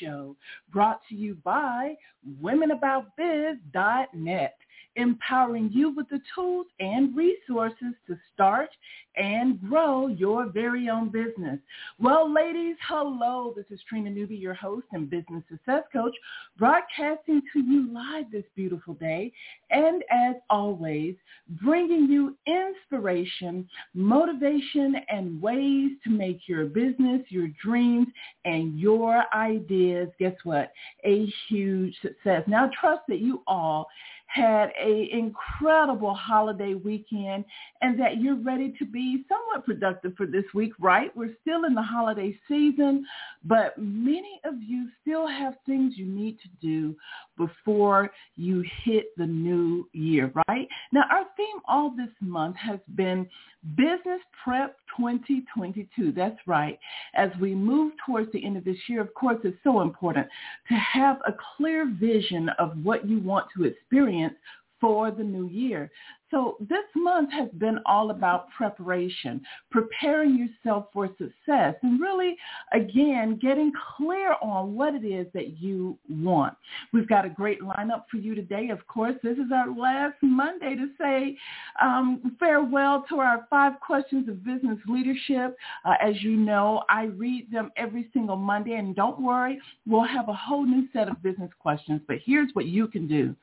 [0.00, 0.34] show
[0.72, 1.94] brought to you by
[2.42, 4.56] womenaboutbiz.net
[4.96, 8.68] empowering you with the tools and resources to start
[9.16, 11.58] and grow your very own business.
[11.98, 13.52] Well, ladies, hello.
[13.56, 16.14] This is Trina Newby, your host and business success coach,
[16.58, 19.32] broadcasting to you live this beautiful day.
[19.70, 21.14] And as always,
[21.62, 28.08] bringing you inspiration, motivation, and ways to make your business, your dreams,
[28.44, 30.72] and your ideas, guess what?
[31.04, 32.42] A huge success.
[32.46, 33.88] Now, trust that you all
[34.32, 37.44] had a incredible holiday weekend
[37.82, 41.14] and that you're ready to be somewhat productive for this week, right?
[41.16, 43.04] We're still in the holiday season,
[43.44, 46.96] but many of you still have things you need to do
[47.36, 50.68] before you hit the new year, right?
[50.92, 53.28] Now, our theme all this month has been
[53.76, 56.12] Business Prep 2022.
[56.12, 56.78] That's right.
[57.14, 60.26] As we move towards the end of this year, of course, it's so important
[60.68, 64.21] to have a clear vision of what you want to experience
[64.80, 65.90] for the new year.
[66.32, 72.38] So this month has been all about preparation, preparing yourself for success, and really,
[72.72, 76.54] again, getting clear on what it is that you want.
[76.90, 78.70] We've got a great lineup for you today.
[78.70, 81.36] Of course, this is our last Monday to say
[81.82, 85.54] um, farewell to our five questions of business leadership.
[85.84, 90.30] Uh, as you know, I read them every single Monday, and don't worry, we'll have
[90.30, 92.00] a whole new set of business questions.
[92.08, 93.36] But here's what you can do.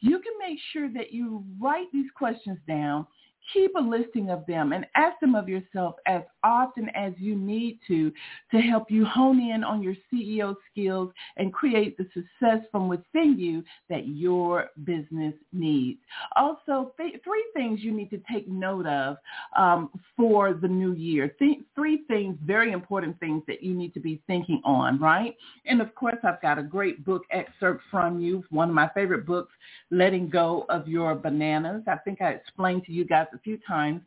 [0.00, 3.06] You can make sure that you write these questions questions down
[3.52, 7.78] keep a listing of them and ask them of yourself as often as you need
[7.86, 8.12] to
[8.50, 13.38] to help you hone in on your CEO skills and create the success from within
[13.38, 15.98] you that your business needs.
[16.36, 19.16] Also, th- three things you need to take note of
[19.56, 21.34] um, for the new year.
[21.38, 25.36] Th- three things, very important things that you need to be thinking on, right?
[25.66, 29.26] And of course, I've got a great book excerpt from you, one of my favorite
[29.26, 29.52] books,
[29.90, 31.82] Letting Go of Your Bananas.
[31.86, 34.00] I think I explained to you guys a few times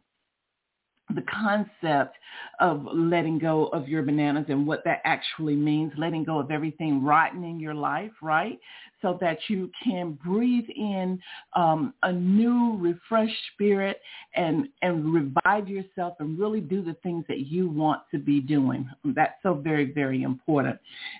[1.16, 2.18] the concept
[2.60, 7.04] of letting go of your bananas and what that actually means, letting go of everything
[7.04, 8.60] rotten in your life, right?
[9.02, 11.20] So that you can breathe in
[11.56, 14.02] um, a new, refreshed spirit
[14.36, 18.90] and, and revive yourself and really do the things that you want to be doing.
[19.04, 20.78] That's so very, very important.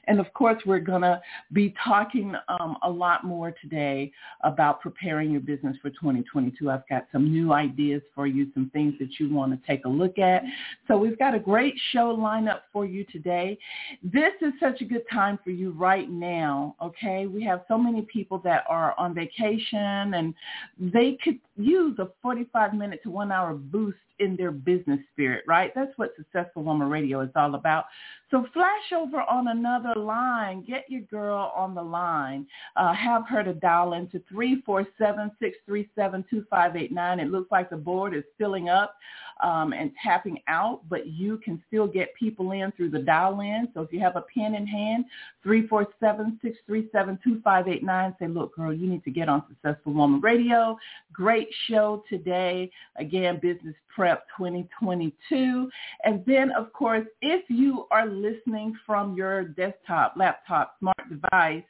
[0.08, 1.22] And of course, we're going to
[1.54, 4.12] be talking um, a lot more today
[4.44, 6.70] about preparing your business for 2022.
[6.70, 9.90] I've got some new ideas for you, some things that you want to take a
[9.90, 10.44] look at.
[10.88, 13.58] So we've got a great show lineup for you today.
[14.04, 17.26] This is such a good time for you right now, okay?
[17.26, 20.34] We have so many people that are on vacation and
[20.78, 25.72] they could use a 45 minute to one hour boost in their business spirit, right?
[25.76, 27.86] That's what Successful Woman Radio is all about.
[28.32, 30.64] So flash over on another line.
[30.64, 32.46] Get your girl on the line.
[32.76, 37.20] Uh, have her to dial into 347-637-2589.
[37.20, 38.96] It looks like the board is filling up
[39.42, 43.70] um, and tapping out, but you can still get people in through the dial-in.
[43.74, 45.06] So if you have a pen in hand,
[45.46, 48.20] 347-637-2589.
[48.20, 50.78] Say, look, girl, you need to get on Successful Woman Radio.
[51.14, 52.70] Great show today.
[52.98, 55.70] Again, Business Prep 2022.
[56.06, 61.66] And then, of course, if you are listening from your desktop, laptop, smart device,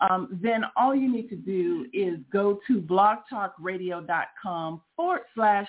[0.00, 5.66] um, then all you need to do is go to blogtalkradio.com forward slash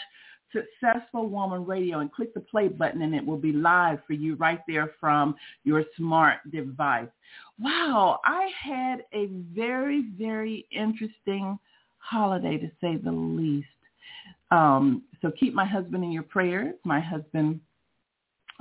[0.51, 4.35] Successful Woman Radio and click the play button and it will be live for you
[4.35, 7.09] right there from your smart device.
[7.59, 11.57] Wow, I had a very, very interesting
[11.97, 13.65] holiday to say the least.
[14.51, 16.75] Um, so keep my husband in your prayers.
[16.83, 17.59] My husband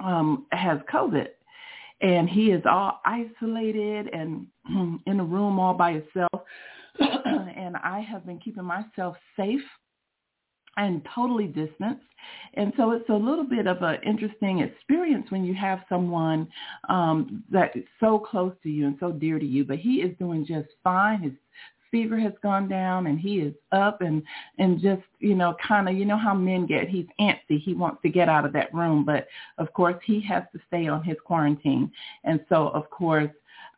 [0.02, 1.28] um, has COVID
[2.00, 4.46] and he is all isolated and
[5.06, 6.42] in a room all by himself.
[6.98, 9.60] and I have been keeping myself safe
[10.76, 12.04] and totally distanced.
[12.54, 16.48] And so it's a little bit of an interesting experience when you have someone
[16.88, 19.64] um, that is so close to you and so dear to you.
[19.64, 21.20] But he is doing just fine.
[21.20, 21.32] His
[21.92, 24.22] fever has gone down and he is up and
[24.58, 28.02] and just you know kind of you know how men get he's antsy he wants
[28.02, 29.28] to get out of that room but
[29.58, 31.92] of course he has to stay on his quarantine.
[32.24, 33.30] And so of course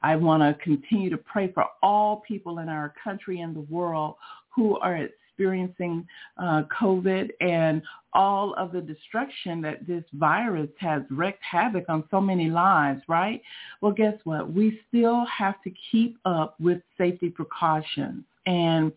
[0.02, 4.14] I want to continue to pray for all people in our country and the world
[4.54, 6.06] who are experiencing
[6.38, 7.82] uh, COVID and
[8.12, 13.42] all of the destruction that this virus has wreaked havoc on so many lives, right?
[13.80, 14.52] Well, guess what?
[14.52, 18.24] We still have to keep up with safety precautions.
[18.46, 18.92] And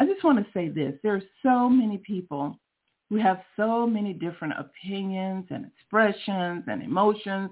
[0.00, 0.94] I just want to say this.
[1.02, 2.58] There are so many people
[3.08, 7.50] We have so many different opinions and expressions and emotions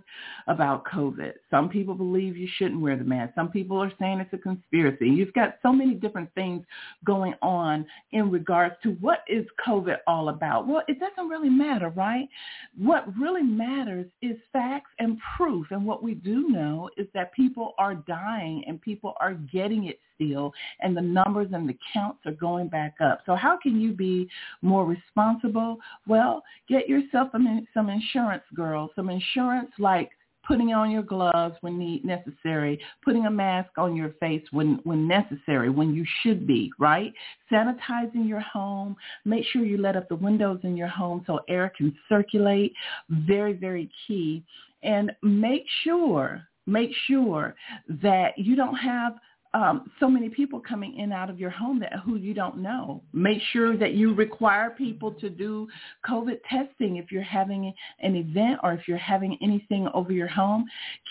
[0.48, 1.32] about COVID.
[1.48, 3.34] Some people believe you shouldn't wear the mask.
[3.36, 5.08] Some people are saying it's a conspiracy.
[5.08, 6.64] You've got so many different things
[7.04, 10.66] going on in regards to what is COVID all about.
[10.66, 12.28] Well, it doesn't really matter, right?
[12.76, 15.68] What really matters is facts and proof.
[15.70, 20.00] And what we do know is that people are dying and people are getting it
[20.14, 23.20] still and the numbers and the counts are going back up.
[23.26, 24.28] So how can you be
[24.62, 25.78] more responsible?
[26.06, 30.10] Well, get yourself some insurance, girl, some insurance like
[30.46, 35.08] putting on your gloves when need necessary, putting a mask on your face when, when
[35.08, 37.12] necessary, when you should be, right?
[37.50, 38.96] Sanitizing your home.
[39.24, 42.72] Make sure you let up the windows in your home so air can circulate.
[43.08, 44.44] Very, very key.
[44.82, 47.54] And make sure, make sure
[48.02, 49.14] that you don't have
[49.54, 53.00] um, so many people coming in out of your home that who you don't know.
[53.12, 55.68] Make sure that you require people to do
[56.06, 60.64] COVID testing if you're having an event or if you're having anything over your home.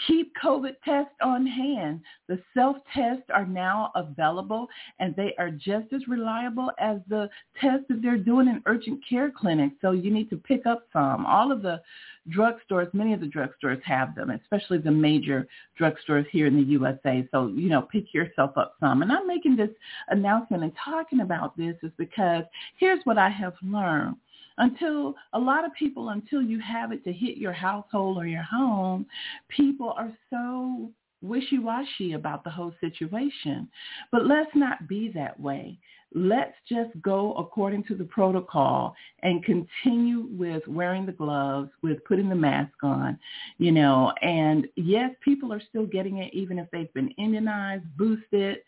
[0.07, 2.01] Keep COVID tests on hand.
[2.27, 4.67] The self-tests are now available
[4.99, 7.29] and they are just as reliable as the
[7.61, 9.77] tests that they're doing in urgent care clinics.
[9.81, 11.25] So you need to pick up some.
[11.25, 11.81] All of the
[12.29, 15.47] drugstores, many of the drugstores have them, especially the major
[15.79, 17.27] drugstores here in the USA.
[17.31, 19.01] So, you know, pick yourself up some.
[19.01, 19.69] And I'm making this
[20.09, 22.43] announcement and talking about this is because
[22.77, 24.15] here's what I have learned
[24.57, 28.43] until a lot of people until you have it to hit your household or your
[28.43, 29.05] home
[29.49, 30.91] people are so
[31.23, 33.67] wishy-washy about the whole situation
[34.11, 35.75] but let's not be that way
[36.13, 42.29] let's just go according to the protocol and continue with wearing the gloves, with putting
[42.29, 43.17] the mask on,
[43.57, 48.59] you know, and yes, people are still getting it even if they've been immunized, boosted.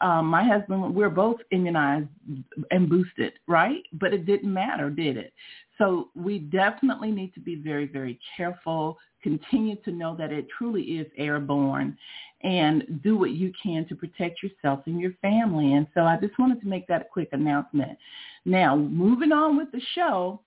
[0.00, 2.08] Um, my husband, we're both immunized
[2.70, 3.82] and boosted, right?
[3.92, 5.32] But it didn't matter, did it?
[5.76, 10.82] So we definitely need to be very, very careful, continue to know that it truly
[10.82, 11.96] is airborne
[12.42, 15.74] and do what you can to protect yourself and your family.
[15.74, 17.98] And so I just wanted to make that a quick announcement.
[18.44, 20.40] Now, moving on with the show,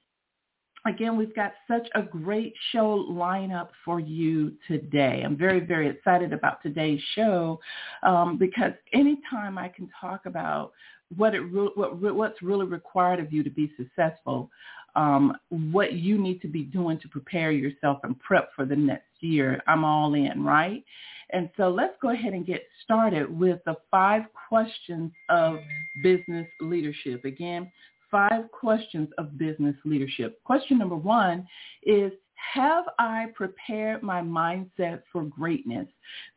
[0.86, 5.22] again, we've got such a great show lineup for you today.
[5.24, 7.60] I'm very, very excited about today's show
[8.02, 10.72] um, because anytime I can talk about
[11.16, 14.50] what it re- what what's really required of you to be successful,
[14.96, 19.10] um, what you need to be doing to prepare yourself and prep for the next
[19.20, 20.84] year, I'm all in, right?
[21.32, 25.58] And so let's go ahead and get started with the five questions of
[26.04, 27.26] business leadership.
[27.26, 27.72] Again,
[28.12, 30.44] five questions of business leadership.
[30.44, 31.48] Question number one
[31.84, 32.12] is,
[32.54, 35.88] have I prepared my mindset for greatness?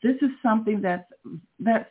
[0.02, 1.10] This is something that's,
[1.58, 1.90] that's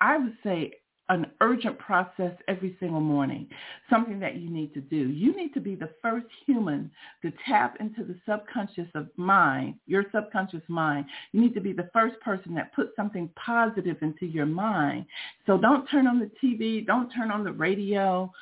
[0.00, 0.72] I would say
[1.12, 3.46] an urgent process every single morning,
[3.90, 4.96] something that you need to do.
[4.96, 10.04] You need to be the first human to tap into the subconscious of mind, your
[10.10, 11.04] subconscious mind.
[11.32, 15.04] You need to be the first person that puts something positive into your mind.
[15.46, 18.32] So don't turn on the TV, don't turn on the radio,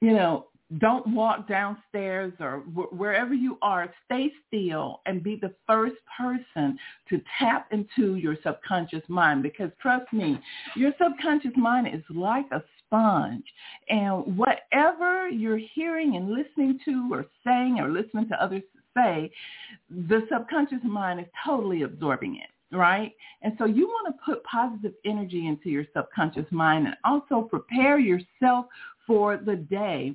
[0.00, 0.46] you know,
[0.78, 2.58] don't walk downstairs or
[2.92, 6.78] wherever you are, stay still and be the first person
[7.08, 10.38] to tap into your subconscious mind because trust me,
[10.76, 13.44] your subconscious mind is like a sponge
[13.88, 18.62] and whatever you're hearing and listening to or saying or listening to others
[18.96, 19.30] say,
[19.90, 23.12] the subconscious mind is totally absorbing it right?
[23.42, 27.98] And so you want to put positive energy into your subconscious mind and also prepare
[27.98, 28.66] yourself
[29.08, 30.14] for the day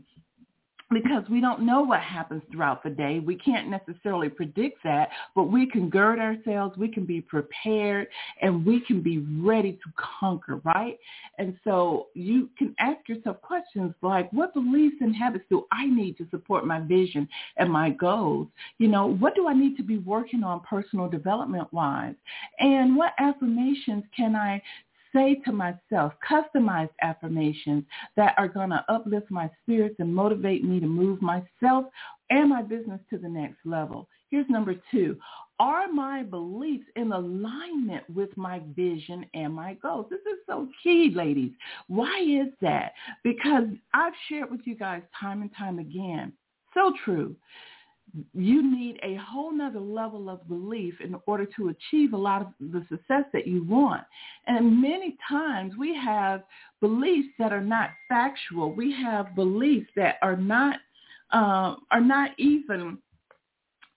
[0.95, 3.19] because we don't know what happens throughout the day.
[3.19, 8.07] We can't necessarily predict that, but we can gird ourselves, we can be prepared,
[8.41, 10.97] and we can be ready to conquer, right?
[11.37, 16.17] And so you can ask yourself questions like, what beliefs and habits do I need
[16.17, 18.47] to support my vision and my goals?
[18.77, 22.15] You know, what do I need to be working on personal development wise?
[22.59, 24.61] And what affirmations can I
[25.15, 27.83] say to myself customized affirmations
[28.15, 31.85] that are going to uplift my spirits and motivate me to move myself
[32.29, 34.07] and my business to the next level.
[34.29, 35.17] Here's number two.
[35.59, 40.07] Are my beliefs in alignment with my vision and my goals?
[40.09, 41.51] This is so key, ladies.
[41.87, 42.91] Why is that?
[43.23, 46.33] Because I've shared with you guys time and time again.
[46.73, 47.37] So true
[48.33, 52.47] you need a whole nother level of belief in order to achieve a lot of
[52.59, 54.03] the success that you want.
[54.47, 56.43] And many times we have
[56.81, 58.71] beliefs that are not factual.
[58.71, 60.79] We have beliefs that are not
[61.33, 62.99] uh, are not even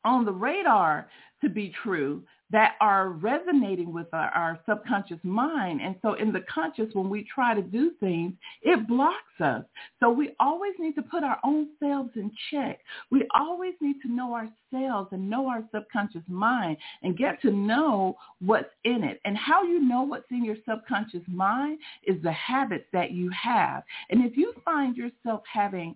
[0.04, 1.08] on the radar
[1.42, 5.81] to be true that are resonating with our, our, subconscious mind.
[5.83, 9.64] And so in the conscious, when we try to do things, it blocks us.
[10.00, 12.81] So we always need to put our own selves in check.
[13.11, 18.17] We always need to know ourselves and know our subconscious mind and get to know
[18.40, 19.21] what's in it.
[19.25, 23.83] And how you know what's in your subconscious mind is the habits that you have.
[24.11, 25.95] And if you find yourself having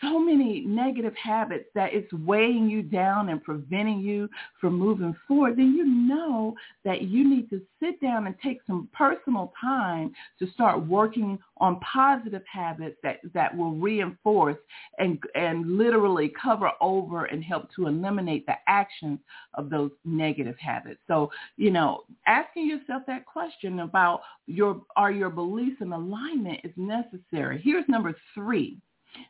[0.00, 4.28] so many negative habits that it's weighing you down and preventing you
[4.60, 6.54] from moving forward, then you know
[6.84, 11.78] that you need to sit down and take some personal time to start working on
[11.80, 14.56] positive habits that, that will reinforce
[14.98, 19.18] and, and literally cover over and help to eliminate the actions
[19.54, 21.00] of those negative habits.
[21.08, 26.72] So, you know, asking yourself that question about your, are your beliefs in alignment is
[26.76, 27.60] necessary.
[27.62, 28.78] Here's number three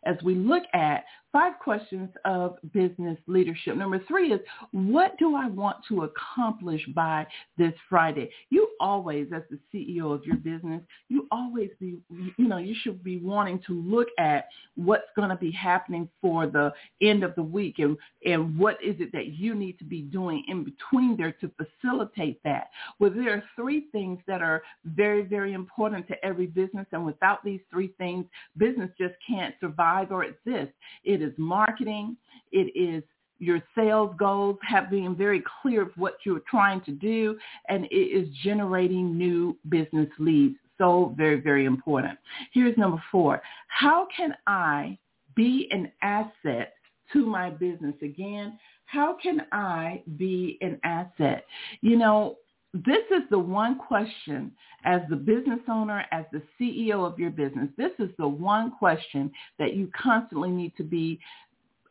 [0.05, 3.77] as we look at five questions of business leadership.
[3.77, 4.41] Number three is,
[4.73, 8.31] what do I want to accomplish by this Friday?
[8.51, 11.99] You always, as the CEO of your business, you always be,
[12.37, 16.47] you know, you should be wanting to look at what's going to be happening for
[16.47, 20.03] the end of the week and, and what is it that you need to be
[20.03, 22.71] doing in between there to facilitate that.
[22.99, 26.87] Well, there are three things that are very, very important to every business.
[26.93, 30.73] And without these three things, business just can't survive or exist.
[31.05, 32.17] It it is marketing.
[32.53, 33.03] It is
[33.39, 37.95] your sales goals, have being very clear of what you're trying to do, and it
[37.95, 40.57] is generating new business leads.
[40.79, 42.19] So very, very important.
[42.53, 43.43] Here's number four.
[43.69, 44.99] How can I
[45.35, 46.75] be an asset
[47.13, 47.95] to my business?
[48.03, 51.45] Again, how can I be an asset?
[51.81, 52.37] You know,
[52.73, 54.53] this is the one question
[54.85, 59.31] as the business owner, as the CEO of your business, this is the one question
[59.59, 61.19] that you constantly need to be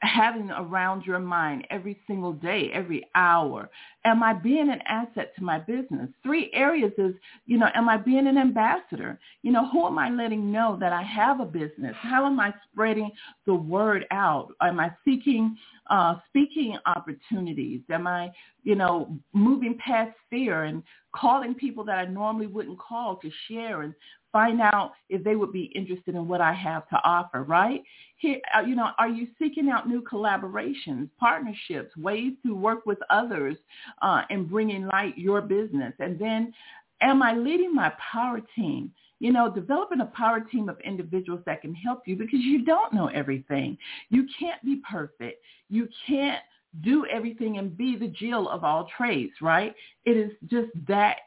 [0.02, 3.70] having around your mind every single day, every hour.
[4.06, 6.10] Am I being an asset to my business?
[6.24, 7.14] Three areas is,
[7.46, 9.20] you know, am I being an ambassador?
[9.42, 11.96] You know, who am I letting know that I have a business?
[12.00, 13.12] How am I spreading
[13.46, 14.54] the word out?
[14.62, 15.58] Am I seeking
[15.90, 17.82] uh, speaking opportunities?
[17.90, 18.32] Am I,
[18.64, 20.82] you know, moving past fear and
[21.14, 23.94] calling people that I normally wouldn't call to share and
[24.32, 27.82] find out if they would be interested in what I have to offer, right?
[28.18, 33.00] Here, uh, you know, are you seeking out new collaborations, partnerships, ways to work with
[33.10, 33.58] others
[34.02, 35.94] uh, and bringing light your business?
[36.00, 36.54] And then
[37.02, 38.92] am I leading my power team?
[39.20, 42.94] You know, developing a power team of individuals that can help you because you don't
[42.94, 43.78] know everything.
[44.10, 45.44] You can't be perfect.
[45.70, 46.42] You can't
[46.84, 49.76] do everything and be the Jill of all trades, right?
[50.06, 51.18] It is just that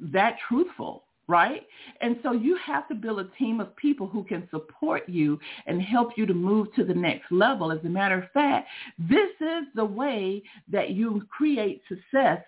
[0.00, 1.62] that truthful right?
[2.00, 5.80] And so you have to build a team of people who can support you and
[5.80, 7.70] help you to move to the next level.
[7.70, 12.42] As a matter of fact, this is the way that you create success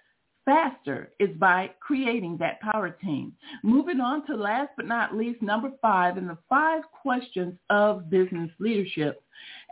[0.45, 3.33] faster is by creating that power team.
[3.63, 8.51] Moving on to last but not least, number five in the five questions of business
[8.59, 9.23] leadership.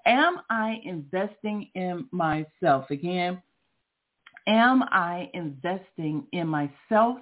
[0.06, 2.90] Am I investing in myself?
[2.90, 3.40] Again,
[4.46, 7.18] am I investing in myself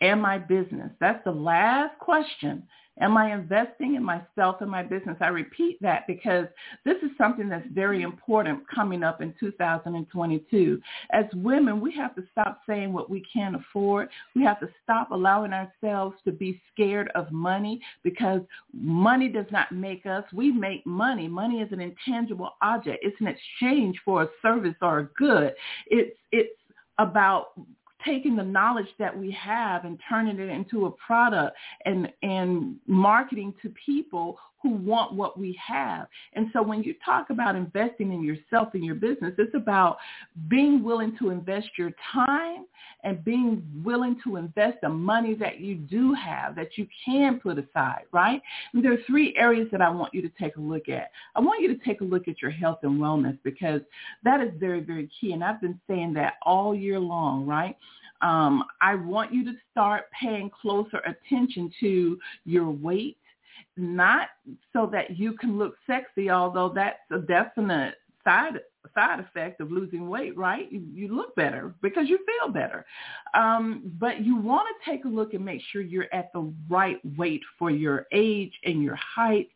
[0.00, 0.90] and my business?
[1.00, 2.62] That's the last question.
[3.00, 5.16] Am I investing in myself and my business?
[5.20, 6.46] I repeat that because
[6.84, 10.80] this is something that's very important coming up in 2022.
[11.12, 14.08] As women, we have to stop saying what we can't afford.
[14.34, 18.40] We have to stop allowing ourselves to be scared of money because
[18.72, 20.24] money does not make us.
[20.32, 21.28] We make money.
[21.28, 22.98] Money is an intangible object.
[23.02, 25.54] It's an exchange for a service or a good.
[25.86, 26.50] It's it's
[26.98, 27.52] about
[28.08, 33.54] taking the knowledge that we have and turning it into a product and and marketing
[33.62, 36.08] to people who want what we have.
[36.32, 39.98] And so when you talk about investing in yourself and your business, it's about
[40.48, 42.64] being willing to invest your time
[43.04, 47.58] and being willing to invest the money that you do have that you can put
[47.58, 48.42] aside, right?
[48.72, 51.12] And there are three areas that I want you to take a look at.
[51.36, 53.80] I want you to take a look at your health and wellness because
[54.24, 55.32] that is very, very key.
[55.32, 57.76] And I've been saying that all year long, right?
[58.20, 63.18] Um, I want you to start paying closer attention to your weight,
[63.76, 64.28] not
[64.72, 67.94] so that you can look sexy, although that's a definite
[68.24, 68.60] side
[68.94, 70.70] side effect of losing weight, right?
[70.72, 72.84] You, you look better because you feel better.
[73.34, 76.98] Um, but you want to take a look and make sure you're at the right
[77.16, 79.48] weight for your age and your height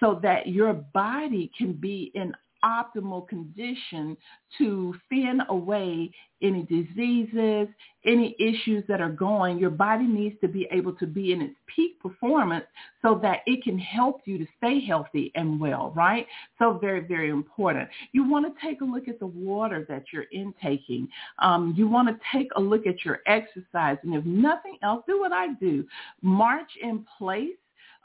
[0.00, 2.32] so that your body can be in
[2.64, 4.16] optimal condition
[4.58, 6.10] to fend away
[6.42, 7.68] any diseases,
[8.04, 9.58] any issues that are going.
[9.58, 12.64] Your body needs to be able to be in its peak performance
[13.00, 16.26] so that it can help you to stay healthy and well, right?
[16.58, 17.88] So very, very important.
[18.12, 21.08] You want to take a look at the water that you're intaking.
[21.38, 23.98] Um, you want to take a look at your exercise.
[24.02, 25.86] And if nothing else, do what I do.
[26.22, 27.50] March in place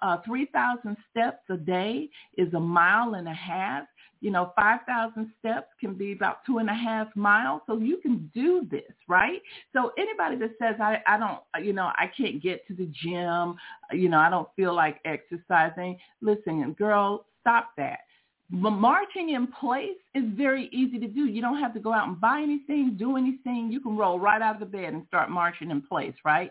[0.02, 3.84] uh, 3,000 steps a day is a mile and a half.
[4.22, 7.62] You know, 5,000 steps can be about two and a half miles.
[7.68, 9.42] So you can do this, right?
[9.74, 13.56] So anybody that says, I, I don't, you know, I can't get to the gym,
[13.92, 18.00] you know, I don't feel like exercising, listen, girl, stop that
[18.50, 21.26] marching in place is very easy to do.
[21.26, 23.70] You don't have to go out and buy anything, do anything.
[23.72, 26.50] You can roll right out of the bed and start marching in place, right?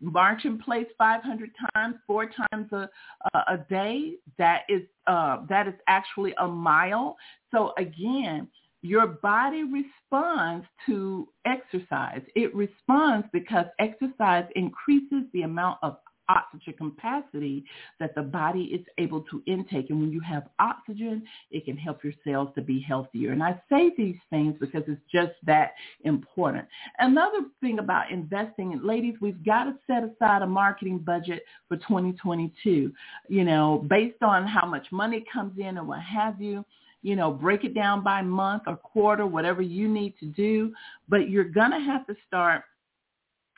[0.00, 2.88] March in place 500 times, four times a,
[3.34, 4.14] a day.
[4.38, 7.16] That is uh, that is actually a mile.
[7.50, 8.48] So again,
[8.82, 12.22] your body responds to exercise.
[12.34, 15.98] It responds because exercise increases the amount of
[16.30, 17.64] oxygen capacity
[17.98, 19.90] that the body is able to intake.
[19.90, 23.32] And when you have oxygen, it can help your cells to be healthier.
[23.32, 25.72] And I say these things because it's just that
[26.04, 26.66] important.
[26.98, 32.92] Another thing about investing, ladies, we've got to set aside a marketing budget for 2022,
[33.28, 36.64] you know, based on how much money comes in and what have you
[37.02, 40.72] you know, break it down by month or quarter, whatever you need to do.
[41.08, 42.64] But you're going to have to start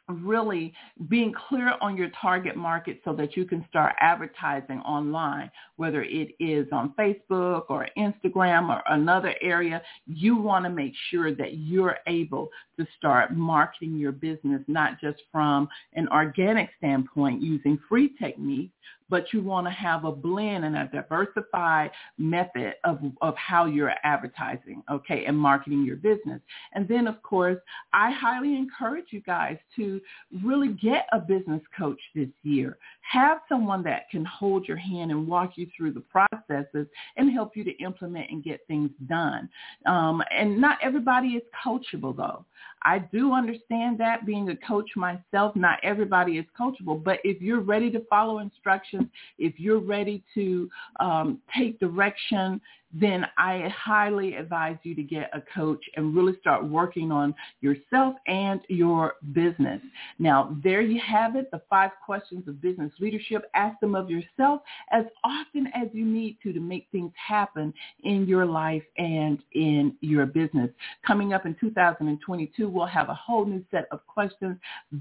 [0.08, 0.72] really
[1.08, 6.34] being clear on your target market so that you can start advertising online, whether it
[6.40, 11.98] is on Facebook or Instagram or another area, you want to make sure that you're
[12.06, 18.74] able to start marketing your business, not just from an organic standpoint using free techniques,
[19.12, 23.92] but you want to have a blend and a diversified method of, of how you're
[24.04, 26.40] advertising, okay, and marketing your business.
[26.72, 27.58] And then, of course,
[27.92, 30.00] I highly encourage you guys to
[30.42, 32.78] really get a business coach this year.
[33.02, 36.86] Have someone that can hold your hand and walk you through the processes
[37.18, 39.46] and help you to implement and get things done.
[39.84, 42.46] Um, and not everybody is coachable, though.
[42.84, 47.60] I do understand that being a coach myself, not everybody is coachable, but if you're
[47.60, 49.01] ready to follow instructions,
[49.38, 50.68] if you're ready to
[51.00, 52.60] um, take direction
[52.92, 58.16] then I highly advise you to get a coach and really start working on yourself
[58.26, 59.80] and your business.
[60.18, 63.44] Now, there you have it, the five questions of business leadership.
[63.54, 67.72] Ask them of yourself as often as you need to to make things happen
[68.04, 70.70] in your life and in your business.
[71.06, 74.58] Coming up in 2022, we'll have a whole new set of questions.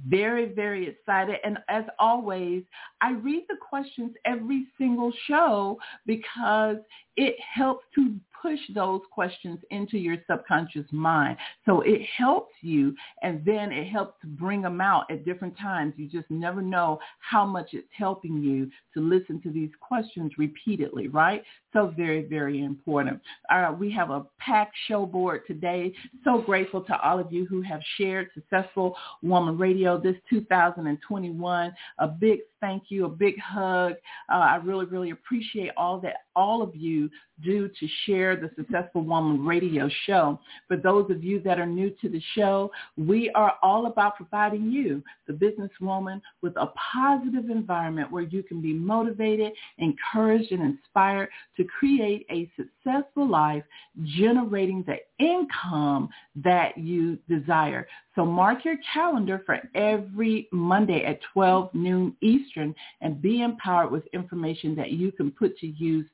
[0.08, 1.38] Very, very excited.
[1.43, 2.63] And as always,
[3.01, 6.77] I read the questions every single show because
[7.15, 11.38] it helps to push those questions into your subconscious mind.
[11.65, 15.93] So it helps you and then it helps to bring them out at different times.
[15.97, 21.08] You just never know how much it's helping you to listen to these questions repeatedly,
[21.08, 21.43] right?
[21.73, 23.21] So very, very important.
[23.49, 25.93] Uh, we have a packed show board today.
[26.23, 31.73] So grateful to all of you who have shared Successful Woman Radio this 2021.
[31.99, 33.93] A big thank you, a big hug.
[34.32, 37.10] Uh, I really, really appreciate all that all of you
[37.43, 40.39] do to share the Successful Woman radio show.
[40.67, 44.72] For those of you that are new to the show, we are all about providing
[44.72, 51.30] you, the businesswoman, with a positive environment where you can be motivated, encouraged, and inspired
[51.58, 53.63] to create a successful life,
[54.04, 57.88] generating the income that you desire.
[58.15, 64.06] So mark your calendar for every Monday at 12 noon Eastern and be empowered with
[64.13, 66.06] information that you can put to use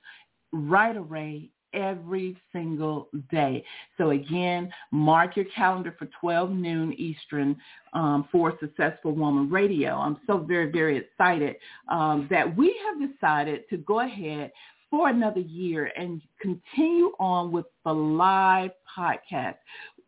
[0.51, 3.63] right away every single day.
[3.97, 7.55] So again, mark your calendar for 12 noon Eastern
[7.93, 9.95] um, for Successful Woman Radio.
[9.95, 11.55] I'm so very, very excited
[11.89, 14.51] um, that we have decided to go ahead
[14.89, 19.55] for another year and continue on with the live podcast.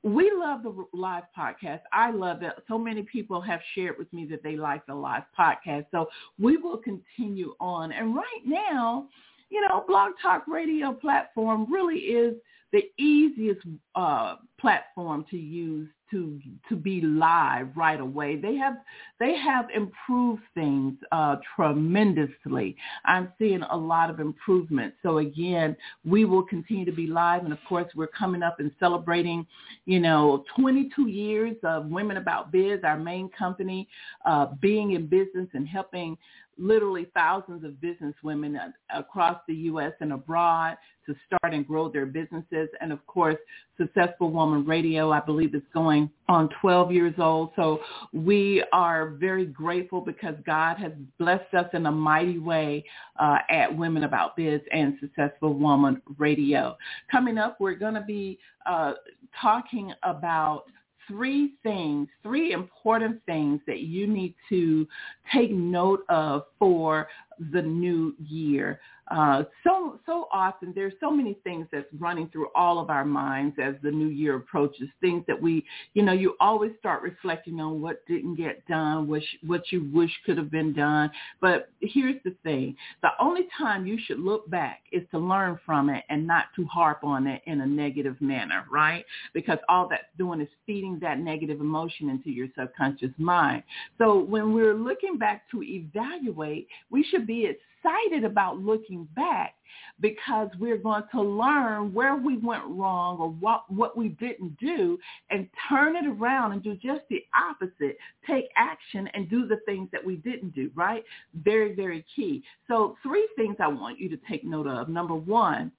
[0.02, 1.82] We love the live podcast.
[1.92, 2.54] I love it.
[2.70, 5.88] So many people have shared with me that they like the live podcast.
[5.92, 6.08] So
[6.40, 7.92] we will continue on.
[7.92, 9.10] And right now,
[9.50, 12.36] you know, Blog Talk Radio platform really is
[12.72, 13.62] the easiest
[13.96, 18.36] uh, platform to use to to be live right away.
[18.36, 18.78] They have
[19.20, 22.76] they have improved things uh, tremendously.
[23.06, 24.94] I'm seeing a lot of improvement.
[25.04, 28.72] So again, we will continue to be live, and of course, we're coming up and
[28.80, 29.46] celebrating,
[29.86, 33.88] you know, 22 years of Women About Biz, our main company,
[34.26, 36.18] uh, being in business and helping
[36.58, 38.60] literally thousands of business women
[38.94, 39.94] across the U.S.
[40.02, 40.78] and abroad
[41.10, 42.70] to start and grow their businesses.
[42.80, 43.38] And of course,
[43.78, 47.52] Successful Woman Radio, I believe is going on 12 years old.
[47.56, 47.80] So
[48.14, 52.84] we are very grateful because God has blessed us in a mighty way
[53.20, 56.78] uh, at Women About Biz and Successful Woman Radio.
[57.12, 58.94] Coming up, we're going to be uh,
[59.42, 60.66] talking about
[61.08, 64.88] three things, three important things that you need to
[65.34, 67.08] take note of for
[67.52, 68.80] the new year.
[69.10, 73.56] Uh, so so often there's so many things that's running through all of our minds
[73.62, 74.88] as the new year approaches.
[75.02, 79.24] Things that we, you know, you always start reflecting on what didn't get done, what
[79.46, 81.10] what you wish could have been done.
[81.42, 85.90] But here's the thing: the only time you should look back is to learn from
[85.90, 89.06] it and not to harp on it in a negative manner, right?
[89.34, 93.64] Because all that's doing is feeding that negative emotion into your subconscious mind.
[93.98, 99.54] So when we're looking back to evaluate, we should be excited about looking back
[100.00, 104.98] because we're going to learn where we went wrong or what, what we didn't do
[105.30, 107.98] and turn it around and do just the opposite.
[108.28, 111.04] Take action and do the things that we didn't do, right?
[111.44, 112.44] Very, very key.
[112.68, 114.90] So three things I want you to take note of.
[114.90, 115.72] Number one,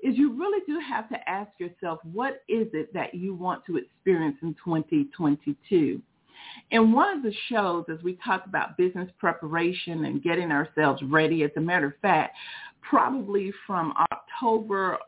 [0.00, 3.78] is you really do have to ask yourself, what is it that you want to
[3.78, 6.02] experience in 2022?
[6.70, 11.42] In one of the shows, as we talked about business preparation and getting ourselves ready,
[11.44, 12.36] as a matter of fact,
[12.82, 14.98] probably from October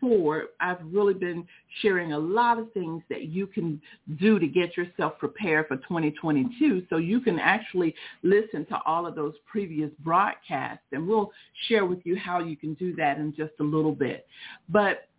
[0.00, 1.46] forward, I've really been
[1.82, 3.80] sharing a lot of things that you can
[4.18, 6.86] do to get yourself prepared for 2022.
[6.88, 11.30] So you can actually listen to all of those previous broadcasts and we'll
[11.68, 14.26] share with you how you can do that in just a little bit.
[14.68, 15.09] But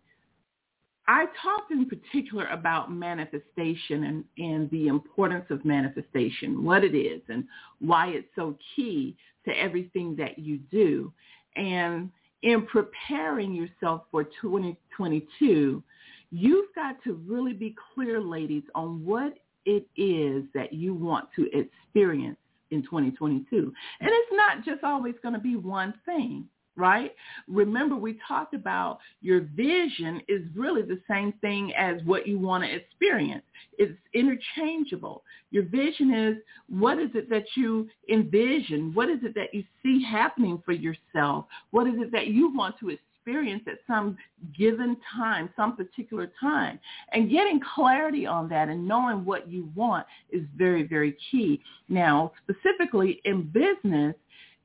[1.12, 7.20] I talked in particular about manifestation and, and the importance of manifestation, what it is
[7.28, 7.44] and
[7.80, 11.12] why it's so key to everything that you do.
[11.54, 15.82] And in preparing yourself for 2022,
[16.30, 19.34] you've got to really be clear, ladies, on what
[19.66, 22.38] it is that you want to experience
[22.70, 23.70] in 2022.
[24.00, 26.46] And it's not just always going to be one thing
[26.76, 27.12] right?
[27.48, 32.64] Remember, we talked about your vision is really the same thing as what you want
[32.64, 33.44] to experience.
[33.78, 35.22] It's interchangeable.
[35.50, 36.36] Your vision is
[36.68, 38.94] what is it that you envision?
[38.94, 41.46] What is it that you see happening for yourself?
[41.70, 44.16] What is it that you want to experience at some
[44.56, 46.78] given time, some particular time.
[47.12, 51.60] And getting clarity on that and knowing what you want is very, very key.
[51.88, 54.14] Now, specifically in business,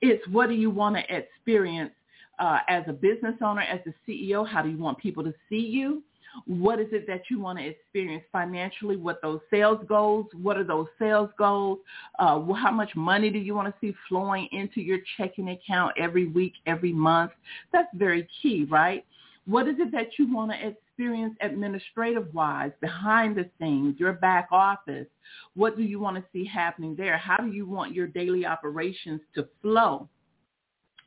[0.01, 1.91] it's what do you want to experience
[2.39, 4.47] uh, as a business owner, as the CEO?
[4.47, 6.03] How do you want people to see you?
[6.45, 8.95] What is it that you want to experience financially?
[8.95, 10.27] What those sales goals?
[10.33, 11.79] What are those sales goals?
[12.19, 16.27] Uh, how much money do you want to see flowing into your checking account every
[16.27, 17.31] week, every month?
[17.73, 19.05] That's very key, right?
[19.45, 24.49] What is it that you want to experience administrative wise, behind the scenes, your back
[24.51, 25.07] office?
[25.55, 27.17] What do you want to see happening there?
[27.17, 30.09] How do you want your daily operations to flow?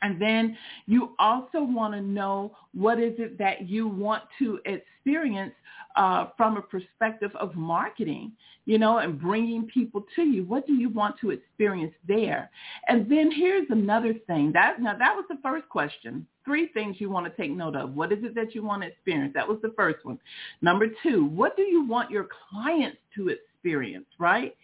[0.02, 5.52] And then you also want to know what is it that you want to experience
[5.96, 8.32] uh, from a perspective of marketing,
[8.64, 10.44] you know, and bringing people to you.
[10.44, 12.50] What do you want to experience there?
[12.88, 14.52] And then here's another thing.
[14.52, 16.26] That now that was the first question.
[16.44, 17.94] Three things you want to take note of.
[17.94, 19.32] What is it that you want to experience?
[19.34, 20.18] That was the first one.
[20.62, 24.06] Number two, what do you want your clients to experience?
[24.18, 24.56] Right?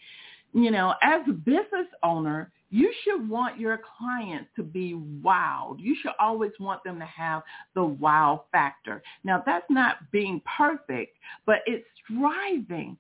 [0.53, 5.77] You know, as a business owner, you should want your clients to be wowed.
[5.79, 7.43] You should always want them to have
[7.75, 9.03] the wow factor.
[9.25, 12.99] Now, that's not being perfect, but it's striving.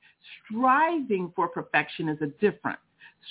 [0.48, 2.78] Striving for perfection is a difference.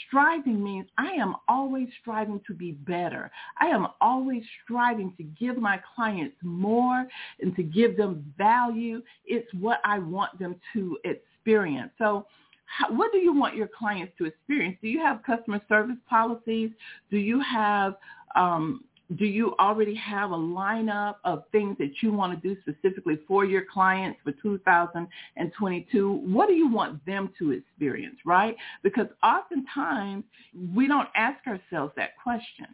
[0.07, 3.31] Striving means I am always striving to be better.
[3.59, 7.07] I am always striving to give my clients more
[7.39, 9.01] and to give them value.
[9.25, 11.91] It's what I want them to experience.
[11.97, 12.27] So
[12.89, 14.77] what do you want your clients to experience?
[14.81, 16.71] Do you have customer service policies?
[17.09, 17.95] Do you have
[18.35, 18.83] um,
[19.17, 23.45] do you already have a lineup of things that you want to do specifically for
[23.45, 26.11] your clients for 2022?
[26.11, 28.55] What do you want them to experience, right?
[28.81, 30.23] Because oftentimes
[30.73, 32.65] we don't ask ourselves that question.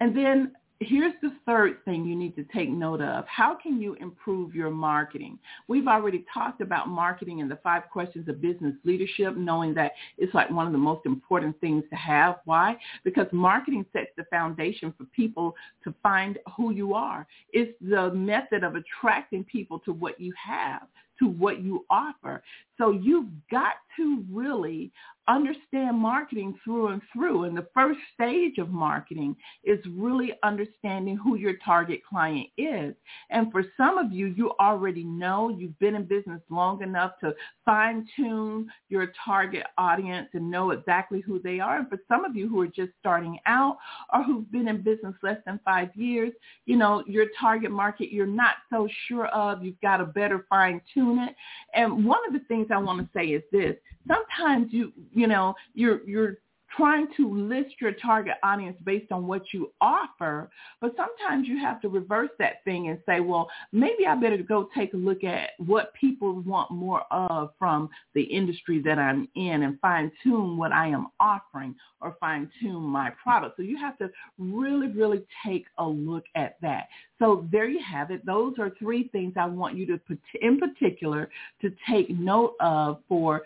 [0.00, 3.24] And then here's the third thing you need to take note of.
[3.26, 5.38] How can you improve your marketing?
[5.66, 10.34] We've already talked about marketing and the five questions of business leadership, knowing that it's
[10.34, 12.36] like one of the most important things to have.
[12.44, 12.76] Why?
[13.04, 17.26] Because marketing sets the foundation for people to find who you are.
[17.52, 20.86] It's the method of attracting people to what you have
[21.18, 22.42] to what you offer.
[22.78, 24.92] So you've got to really
[25.28, 27.44] understand marketing through and through.
[27.44, 32.94] And the first stage of marketing is really understanding who your target client is.
[33.30, 37.34] And for some of you, you already know you've been in business long enough to
[37.64, 41.78] fine tune your target audience and know exactly who they are.
[41.78, 43.76] And for some of you who are just starting out
[44.14, 46.32] or who've been in business less than five years,
[46.64, 49.62] you know, your target market you're not so sure of.
[49.62, 51.34] You've got to better fine tune it.
[51.74, 53.74] And one of the things I want to say is this.
[54.06, 56.38] Sometimes you, you know, you're, you're
[56.76, 60.50] trying to list your target audience based on what you offer,
[60.80, 64.68] but sometimes you have to reverse that thing and say, well, maybe I better go
[64.76, 69.62] take a look at what people want more of from the industry that I'm in
[69.62, 73.56] and fine tune what I am offering or fine tune my product.
[73.56, 76.88] So you have to really, really take a look at that.
[77.18, 78.24] So there you have it.
[78.24, 80.00] Those are three things I want you to,
[80.40, 81.28] in particular,
[81.62, 83.42] to take note of for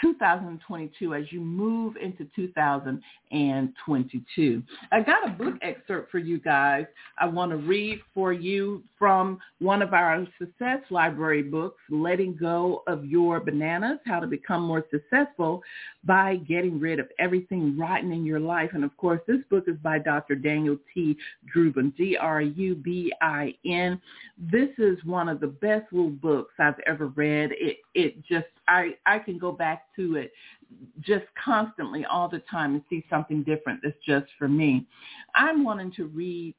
[0.00, 4.62] 2022 as you move into 2022.
[4.92, 6.84] I got a book excerpt for you guys.
[7.18, 12.82] I want to read for you from one of our success library books, Letting Go
[12.86, 15.62] of Your Bananas, How to Become More Successful
[16.04, 18.70] by Getting Rid of Everything Rotten in Your Life.
[18.74, 20.36] And of course, this book is by Dr.
[20.36, 21.18] Daniel T.
[21.54, 24.00] Drubin, D-R-U-B-I-N.
[24.38, 27.50] This is one of the best little books I've ever read.
[27.52, 30.32] It, it just I, I can go back to it
[31.00, 34.86] just constantly all the time and see something different that's just for me.
[35.34, 36.54] I'm wanting to read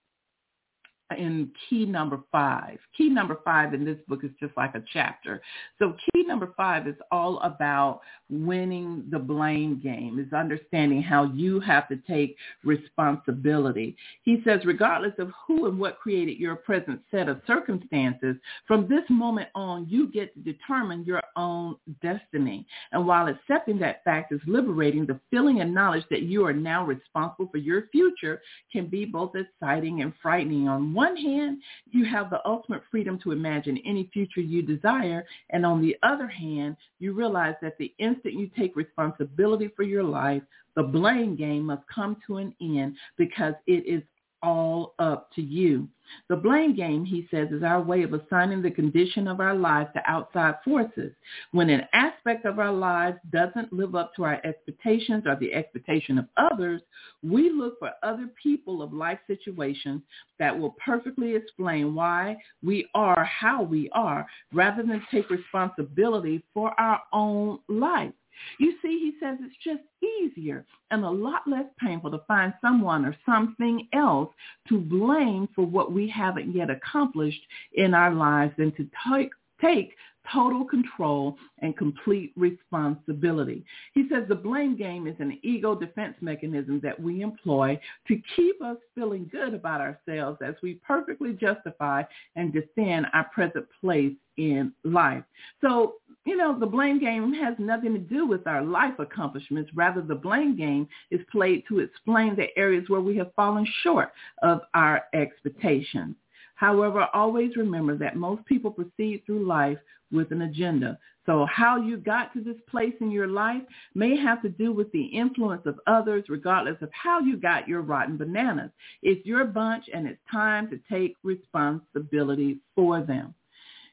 [1.17, 2.77] in key number five.
[2.97, 5.41] Key number five in this book is just like a chapter.
[5.79, 11.59] So key number five is all about winning the blame game, is understanding how you
[11.59, 13.95] have to take responsibility.
[14.23, 18.35] He says, regardless of who and what created your present set of circumstances,
[18.67, 22.65] from this moment on, you get to determine your own destiny.
[22.91, 26.85] And while accepting that fact is liberating, the feeling and knowledge that you are now
[26.85, 32.05] responsible for your future can be both exciting and frightening on one one hand, you
[32.05, 35.25] have the ultimate freedom to imagine any future you desire.
[35.49, 40.03] And on the other hand, you realize that the instant you take responsibility for your
[40.03, 40.41] life,
[40.75, 44.01] the blame game must come to an end because it is
[44.43, 45.87] all up to you.
[46.29, 49.89] The blame game, he says, is our way of assigning the condition of our lives
[49.95, 51.11] to outside forces.
[51.51, 56.17] When an aspect of our lives doesn't live up to our expectations or the expectation
[56.17, 56.81] of others,
[57.23, 60.01] we look for other people of life situations
[60.39, 66.79] that will perfectly explain why we are how we are rather than take responsibility for
[66.79, 68.13] our own life.
[68.59, 73.05] You see, he says it's just easier and a lot less painful to find someone
[73.05, 74.29] or something else
[74.69, 77.41] to blame for what we haven't yet accomplished
[77.73, 79.93] in our lives than to take, take
[80.31, 83.65] total control and complete responsibility.
[83.93, 88.61] He says the blame game is an ego defense mechanism that we employ to keep
[88.61, 92.03] us feeling good about ourselves as we perfectly justify
[92.35, 95.23] and defend our present place in life.
[95.61, 99.71] So, you know, the blame game has nothing to do with our life accomplishments.
[99.75, 104.11] Rather, the blame game is played to explain the areas where we have fallen short
[104.41, 106.15] of our expectations.
[106.55, 109.77] However, always remember that most people proceed through life
[110.11, 110.97] with an agenda.
[111.25, 113.63] So how you got to this place in your life
[113.95, 117.81] may have to do with the influence of others, regardless of how you got your
[117.81, 118.71] rotten bananas.
[119.01, 123.33] It's your bunch and it's time to take responsibility for them.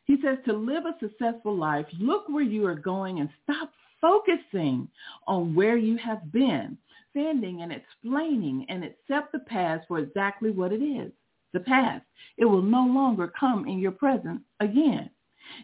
[0.04, 4.88] He says to live a successful life, look where you are going and stop focusing
[5.26, 6.76] on where you have been,
[7.10, 11.12] standing and explaining and accept the past for exactly what it is,
[11.52, 12.04] the past.
[12.38, 15.10] It will no longer come in your presence again.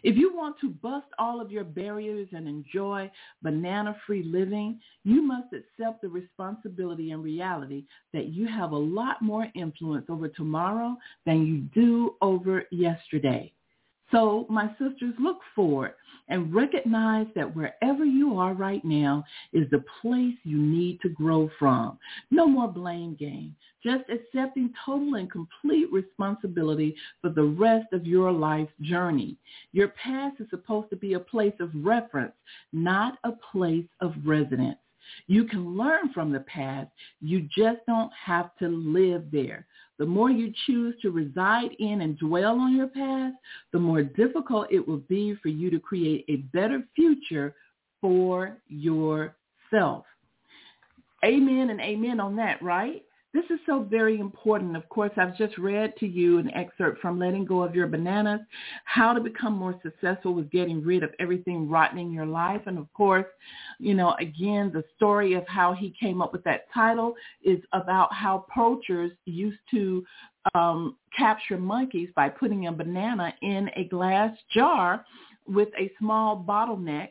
[0.03, 3.09] If you want to bust all of your barriers and enjoy
[3.41, 9.47] banana-free living, you must accept the responsibility and reality that you have a lot more
[9.55, 13.53] influence over tomorrow than you do over yesterday.
[14.11, 15.93] So my sisters, look forward
[16.29, 21.49] and recognize that wherever you are right now is the place you need to grow
[21.59, 21.97] from.
[22.31, 23.55] No more blame game.
[23.83, 29.37] Just accepting total and complete responsibility for the rest of your life's journey.
[29.71, 32.33] Your past is supposed to be a place of reference,
[32.73, 34.77] not a place of residence.
[35.27, 36.89] You can learn from the past.
[37.21, 39.65] You just don't have to live there.
[39.99, 43.35] The more you choose to reside in and dwell on your past,
[43.71, 47.55] the more difficult it will be for you to create a better future
[47.99, 50.05] for yourself.
[51.25, 53.03] Amen and amen on that, right?
[53.33, 54.77] This is so very important.
[54.77, 58.39] Of course, I've just read to you an excerpt from Letting Go of Your Bananas,
[58.85, 62.61] how to become more successful with getting rid of everything rotten in your life.
[62.65, 63.25] And of course,
[63.79, 68.13] you know, again, the story of how he came up with that title is about
[68.13, 70.05] how poachers used to
[70.55, 75.05] um, capture monkeys by putting a banana in a glass jar
[75.45, 77.09] with a small bottleneck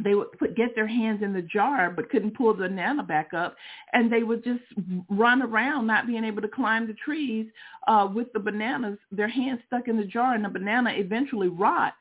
[0.00, 3.32] they would put, get their hands in the jar but couldn't pull the banana back
[3.34, 3.56] up.
[3.92, 4.62] And they would just
[5.08, 7.46] run around not being able to climb the trees
[7.86, 11.96] uh, with the bananas their hands stuck in the jar and the banana eventually rots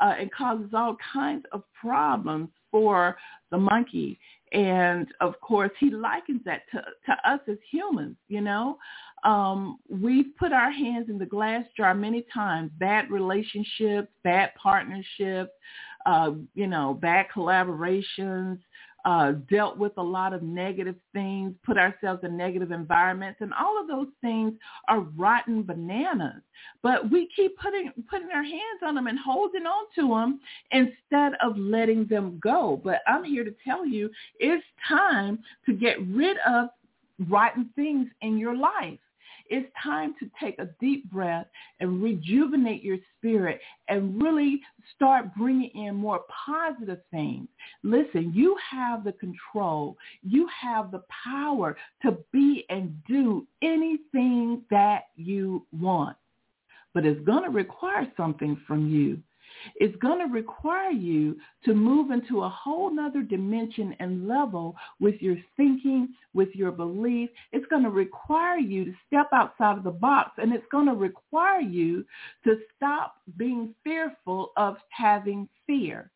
[0.00, 3.16] uh, and causes all kinds of problems for
[3.50, 4.18] the monkey.
[4.52, 8.78] And of course he likens that to, to us as humans you know?
[9.24, 12.70] Um, we've put our hands in the glass jar many times.
[12.78, 15.50] Bad relationships bad partnerships
[16.06, 18.58] uh, you know, bad collaborations,
[19.04, 23.80] uh, dealt with a lot of negative things, put ourselves in negative environments, and all
[23.80, 24.52] of those things
[24.88, 26.42] are rotten bananas.
[26.82, 30.40] But we keep putting putting our hands on them and holding on to them
[30.72, 32.80] instead of letting them go.
[32.82, 36.70] But I'm here to tell you, it's time to get rid of
[37.28, 38.98] rotten things in your life.
[39.50, 41.46] It's time to take a deep breath
[41.80, 44.60] and rejuvenate your spirit and really
[44.94, 47.48] start bringing in more positive things.
[47.82, 49.96] Listen, you have the control.
[50.22, 56.16] You have the power to be and do anything that you want.
[56.94, 59.20] But it's going to require something from you
[59.76, 65.16] it's going to require you to move into a whole nother dimension and level with
[65.20, 67.30] your thinking, with your belief.
[67.52, 70.94] It's going to require you to step outside of the box and it's going to
[70.94, 72.04] require you
[72.44, 76.10] to stop being fearful of having fear.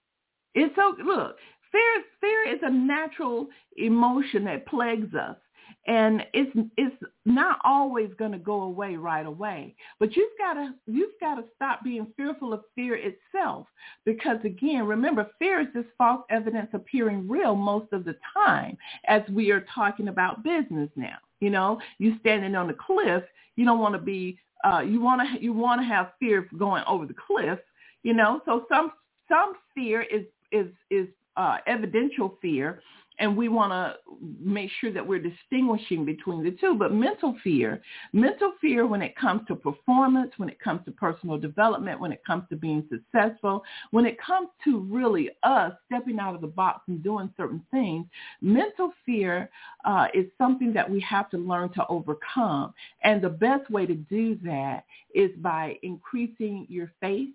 [0.55, 1.37] It's so, look,
[1.71, 5.37] fear, fear is a natural emotion that plagues us
[5.87, 10.75] and it's it's not always going to go away right away but you've got to
[10.87, 13.67] you've got to stop being fearful of fear itself.
[14.05, 19.23] Because again remember fear is just false evidence appearing real most of the time as
[19.31, 21.17] we are talking about business now.
[21.41, 23.23] You know you standing on the cliff
[23.57, 26.59] you don't want to be uh you want to you want to have fear of
[26.59, 27.59] going over the cliff
[28.03, 28.41] you know?
[28.45, 28.93] So some
[29.29, 32.83] some fear is is is uh evidential fear
[33.21, 33.97] and we want to
[34.41, 36.75] make sure that we're distinguishing between the two.
[36.75, 37.83] But mental fear,
[38.15, 42.25] mental fear when it comes to performance, when it comes to personal development, when it
[42.27, 46.81] comes to being successful, when it comes to really us stepping out of the box
[46.89, 48.07] and doing certain things,
[48.41, 49.51] mental fear
[49.85, 52.73] uh, is something that we have to learn to overcome.
[53.05, 57.29] And the best way to do that is by increasing your faith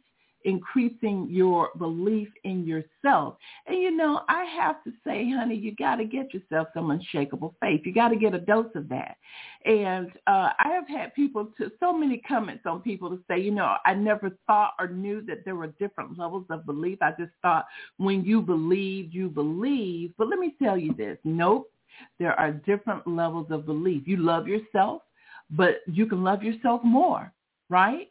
[0.46, 3.36] increasing your belief in yourself.
[3.68, 7.56] And you know, I have to say, honey, you got to get yourself some unshakable
[7.60, 7.82] faith.
[7.84, 9.18] You got to get a dose of that.
[9.66, 13.52] And uh, I have had people to so many comments on people to say, you
[13.52, 17.00] know, I never thought or knew that there were different levels of belief.
[17.02, 17.66] I just thought
[17.98, 20.14] when you believe, you believe.
[20.18, 21.18] But let me tell you this.
[21.24, 21.72] Nope.
[22.20, 24.04] There are different levels of belief.
[24.06, 25.02] You love yourself,
[25.50, 27.32] but you can love yourself more,
[27.70, 28.08] right?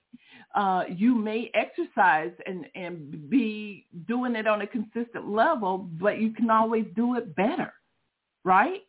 [0.55, 6.31] uh, you may exercise and, and be doing it on a consistent level, but you
[6.31, 7.73] can always do it better,
[8.45, 8.83] right?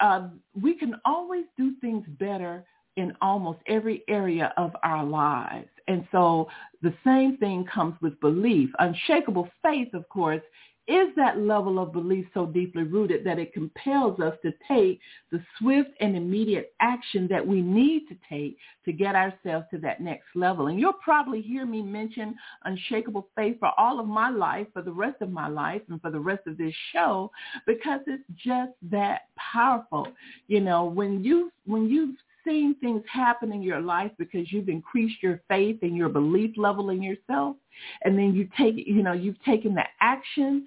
[0.00, 0.28] Uh,
[0.60, 2.64] we can always do things better
[2.96, 5.68] in almost every area of our lives.
[5.88, 6.48] And so
[6.80, 8.70] the same thing comes with belief.
[8.78, 10.42] Unshakable faith, of course,
[10.86, 15.00] is that level of belief so deeply rooted that it compels us to take
[15.32, 20.00] the swift and immediate action that we need to take to get ourselves to that
[20.00, 20.66] next level.
[20.66, 24.92] And you'll probably hear me mention unshakable faith for all of my life, for the
[24.92, 27.30] rest of my life, and for the rest of this show,
[27.66, 30.08] because it's just that powerful.
[30.48, 32.16] You know, when you when you've
[32.46, 36.90] seen things happen in your life because you've increased your faith and your belief level
[36.90, 37.56] in yourself
[38.02, 40.66] and then you take you know you've taken the action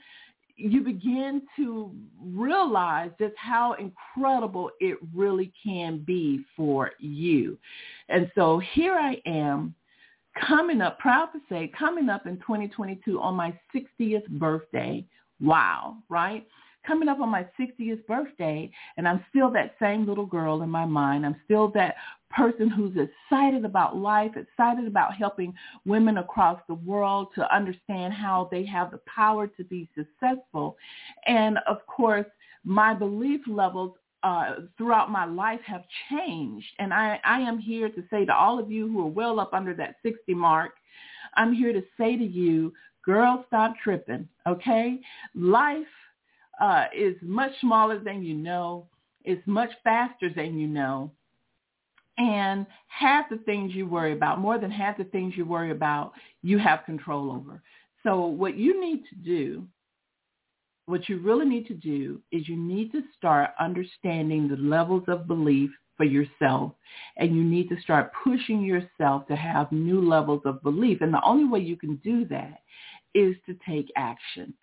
[0.58, 7.58] you begin to realize just how incredible it really can be for you.
[8.10, 9.76] And so here i am
[10.48, 15.06] coming up proud to say coming up in 2022 on my 60th birthday.
[15.40, 16.46] Wow right
[16.88, 20.86] coming up on my 60th birthday and I'm still that same little girl in my
[20.86, 21.26] mind.
[21.26, 21.96] I'm still that
[22.30, 25.54] person who's excited about life, excited about helping
[25.86, 30.78] women across the world to understand how they have the power to be successful.
[31.26, 32.26] And of course,
[32.64, 36.68] my belief levels uh, throughout my life have changed.
[36.80, 39.54] And I, I am here to say to all of you who are well up
[39.54, 40.72] under that 60 mark,
[41.36, 42.74] I'm here to say to you,
[43.06, 45.00] girl, stop tripping, okay?
[45.36, 45.86] Life
[46.62, 48.88] uh, is much smaller than you know.
[49.24, 51.12] It's much faster than you know.
[52.18, 56.14] And half the things you worry about, more than half the things you worry about,
[56.42, 57.62] you have control over.
[58.04, 59.68] So what you need to do
[60.88, 65.28] what you really need to do is you need to start understanding the levels of
[65.28, 66.72] belief for yourself
[67.18, 71.02] and you need to start pushing yourself to have new levels of belief.
[71.02, 72.62] And the only way you can do that
[73.14, 74.54] is to take action.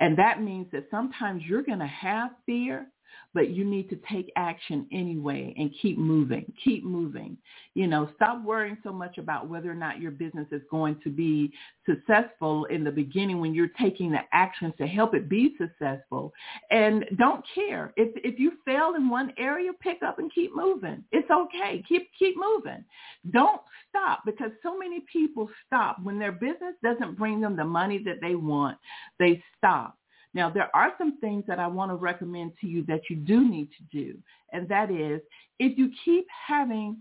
[0.00, 2.86] And that means that sometimes you're going to have fear
[3.32, 7.36] but you need to take action anyway and keep moving, keep moving.
[7.74, 11.10] You know, stop worrying so much about whether or not your business is going to
[11.10, 11.52] be
[11.86, 16.32] successful in the beginning when you're taking the actions to help it be successful.
[16.70, 17.92] And don't care.
[17.96, 21.04] If if you fail in one area, pick up and keep moving.
[21.12, 21.84] It's okay.
[21.88, 22.84] Keep keep moving.
[23.32, 28.02] Don't stop because so many people stop when their business doesn't bring them the money
[28.04, 28.76] that they want.
[29.18, 29.96] They stop
[30.32, 33.48] now, there are some things that I want to recommend to you that you do
[33.48, 34.18] need to do.
[34.52, 35.20] And that is
[35.58, 36.98] if you keep having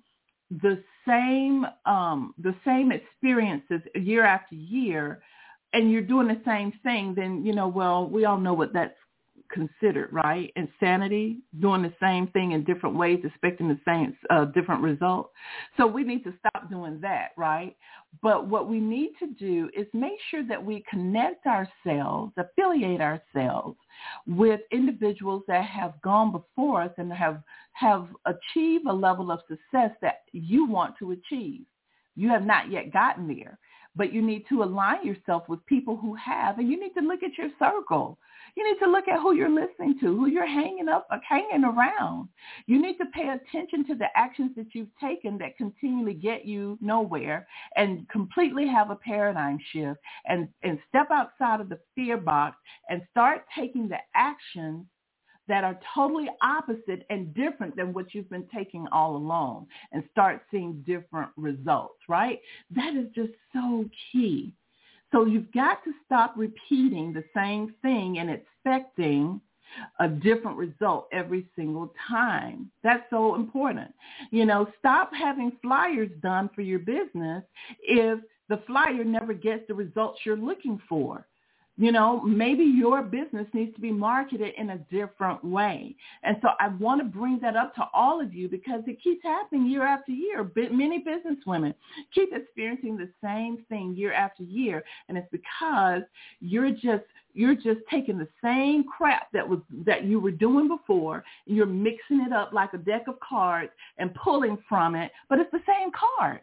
[0.49, 5.21] the same um, the same experiences year after year
[5.73, 8.97] and you're doing the same thing, then, you know, well, we all know what that's
[9.52, 10.52] considered, right?
[10.56, 15.32] Insanity, doing the same thing in different ways, expecting the same uh, different result.
[15.78, 17.76] So we need to stop doing that, right?
[18.22, 23.78] But what we need to do is make sure that we connect ourselves, affiliate ourselves
[24.28, 27.41] with individuals that have gone before us and have
[27.74, 31.62] have achieved a level of success that you want to achieve.
[32.16, 33.58] You have not yet gotten there
[33.95, 37.23] but you need to align yourself with people who have, and you need to look
[37.23, 38.17] at your circle.
[38.55, 42.29] You need to look at who you're listening to, who you're hanging up, hanging around.
[42.65, 46.77] You need to pay attention to the actions that you've taken that continually get you
[46.81, 52.57] nowhere, and completely have a paradigm shift, and and step outside of the fear box
[52.89, 54.85] and start taking the actions
[55.50, 60.43] that are totally opposite and different than what you've been taking all along and start
[60.50, 62.39] seeing different results, right?
[62.74, 64.54] That is just so key.
[65.12, 69.41] So you've got to stop repeating the same thing and expecting
[70.00, 72.72] a different result every single time.
[72.84, 73.93] That's so important.
[74.32, 77.43] You know, stop having flyers done for your business
[77.82, 78.20] if
[78.50, 81.26] the flyer never gets the results you're looking for.
[81.80, 85.95] You know, maybe your business needs to be marketed in a different way.
[86.23, 89.23] And so I want to bring that up to all of you because it keeps
[89.23, 90.45] happening year after year.
[90.57, 91.73] Many business women
[92.13, 94.84] keep experiencing the same thing year after year.
[95.07, 96.01] And it's because
[96.41, 101.23] you're just you're just taking the same crap that was that you were doing before
[101.47, 105.39] and you're mixing it up like a deck of cards and pulling from it, but
[105.39, 106.41] it's the same card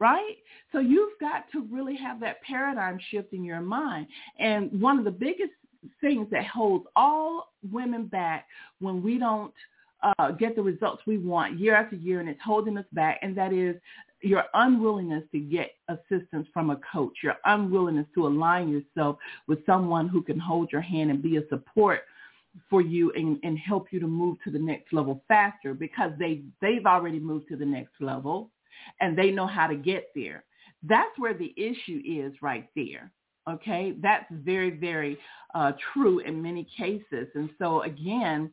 [0.00, 0.36] right?
[0.72, 4.06] So you've got to really have that paradigm shift in your mind.
[4.38, 5.52] And one of the biggest
[6.00, 8.46] things that holds all women back
[8.80, 9.52] when we don't
[10.18, 13.36] uh, get the results we want year after year and it's holding us back, and
[13.36, 13.76] that is
[14.22, 20.08] your unwillingness to get assistance from a coach, your unwillingness to align yourself with someone
[20.08, 22.00] who can hold your hand and be a support
[22.68, 26.42] for you and, and help you to move to the next level faster because they
[26.60, 28.50] they've already moved to the next level
[29.00, 30.44] and they know how to get there.
[30.82, 33.12] That's where the issue is right there.
[33.48, 35.18] Okay, that's very, very
[35.54, 37.28] uh, true in many cases.
[37.34, 38.50] And so again,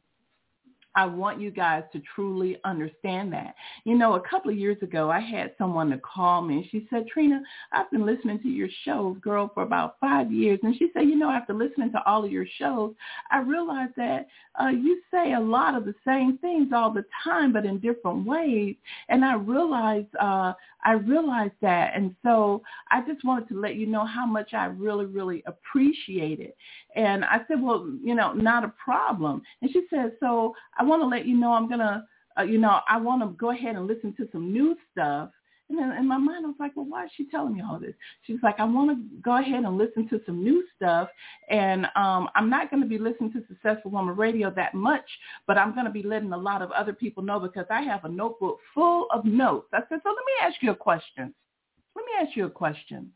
[0.98, 3.54] I want you guys to truly understand that.
[3.84, 6.88] You know, a couple of years ago, I had someone to call me and she
[6.90, 7.40] said, Trina,
[7.72, 10.60] I've been listening to your shows, girl, for about five years.
[10.64, 12.96] And she said, you know, after listening to all of your shows,
[13.30, 14.26] I realized that
[14.60, 18.26] uh, you say a lot of the same things all the time, but in different
[18.26, 18.76] ways.
[19.10, 20.54] And I realized, uh,
[20.84, 21.94] I realized that.
[21.96, 22.62] And so
[22.92, 26.56] I just wanted to let you know how much I really, really appreciate it.
[26.96, 29.42] And I said, well, you know, not a problem.
[29.62, 32.04] And she said, so I want to let you know I'm going to,
[32.40, 35.30] uh, you know, I want to go ahead and listen to some new stuff.
[35.70, 37.94] And in my mind, I was like, well, why is she telling me all this?
[38.24, 41.10] She's like, I want to go ahead and listen to some new stuff.
[41.50, 45.06] And um, I'm not going to be listening to Successful Woman Radio that much,
[45.46, 48.06] but I'm going to be letting a lot of other people know because I have
[48.06, 49.68] a notebook full of notes.
[49.74, 51.34] I said, so let me ask you a question.
[51.96, 53.12] Let me ask you a question.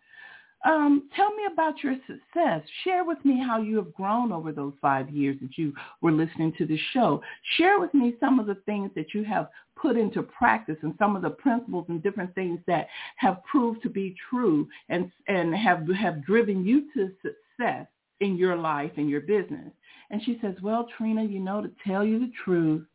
[0.63, 2.61] Um, tell me about your success.
[2.83, 6.53] Share with me how you have grown over those five years that you were listening
[6.57, 7.21] to the show.
[7.57, 11.15] Share with me some of the things that you have put into practice and some
[11.15, 15.87] of the principles and different things that have proved to be true and, and have,
[15.89, 17.87] have driven you to success
[18.19, 19.71] in your life and your business.
[20.11, 22.85] And she says, well, Trina, you know, to tell you the truth,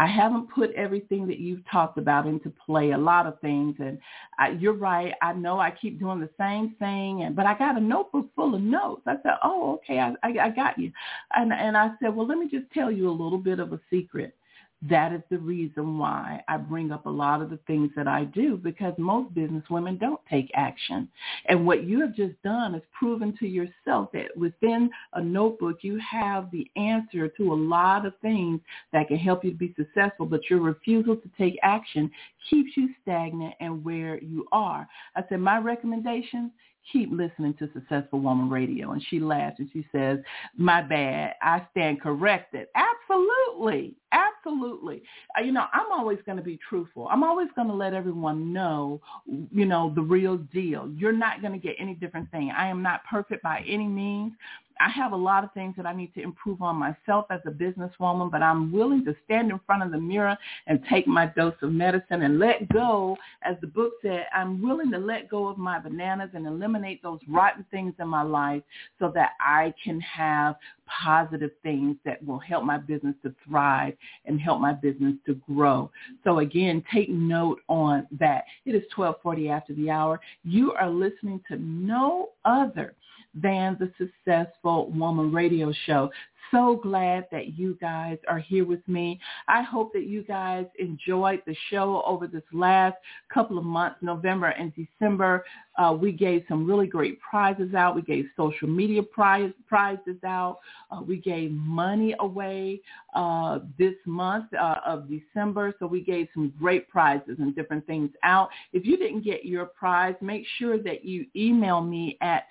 [0.00, 3.76] I haven't put everything that you've talked about into play, a lot of things.
[3.80, 3.98] And
[4.38, 5.12] I, you're right.
[5.20, 8.54] I know I keep doing the same thing, and but I got a notebook full
[8.54, 9.02] of notes.
[9.06, 10.90] I said, oh, okay, I, I, I got you.
[11.34, 13.80] And, and I said, well, let me just tell you a little bit of a
[13.90, 14.34] secret.
[14.88, 18.24] That is the reason why I bring up a lot of the things that I
[18.24, 21.06] do because most business women don't take action.
[21.46, 25.98] And what you have just done is proven to yourself that within a notebook you
[25.98, 28.60] have the answer to a lot of things
[28.94, 32.10] that can help you to be successful, but your refusal to take action
[32.48, 34.88] keeps you stagnant and where you are.
[35.14, 36.52] I said my recommendation
[36.92, 38.92] keep listening to Successful Woman Radio.
[38.92, 40.18] And she laughs and she says,
[40.56, 41.34] my bad.
[41.42, 42.68] I stand corrected.
[42.74, 43.94] Absolutely.
[44.12, 44.29] Absolutely.
[44.46, 47.08] Uh, you know, I'm always going to be truthful.
[47.10, 50.90] I'm always going to let everyone know, you know, the real deal.
[50.96, 52.52] You're not going to get any different thing.
[52.56, 54.32] I am not perfect by any means.
[54.80, 57.50] I have a lot of things that I need to improve on myself as a
[57.50, 61.54] businesswoman, but I'm willing to stand in front of the mirror and take my dose
[61.62, 65.58] of medicine and let go, as the book said, I'm willing to let go of
[65.58, 68.62] my bananas and eliminate those rotten things in my life
[68.98, 70.56] so that I can have
[70.86, 75.90] positive things that will help my business to thrive and help my business to grow.
[76.24, 78.44] So again, take note on that.
[78.64, 80.20] It is 1240 after the hour.
[80.42, 82.94] You are listening to no other
[83.34, 86.10] than the Successful Woman Radio Show
[86.50, 89.20] so glad that you guys are here with me.
[89.48, 92.96] I hope that you guys enjoyed the show over this last
[93.32, 95.44] couple of months, November and December.
[95.76, 97.94] Uh, we gave some really great prizes out.
[97.94, 100.58] We gave social media prize, prizes out.
[100.90, 102.80] Uh, we gave money away
[103.14, 105.74] uh, this month uh, of December.
[105.78, 108.50] So we gave some great prizes and different things out.
[108.72, 112.44] If you didn't get your prize, make sure that you email me at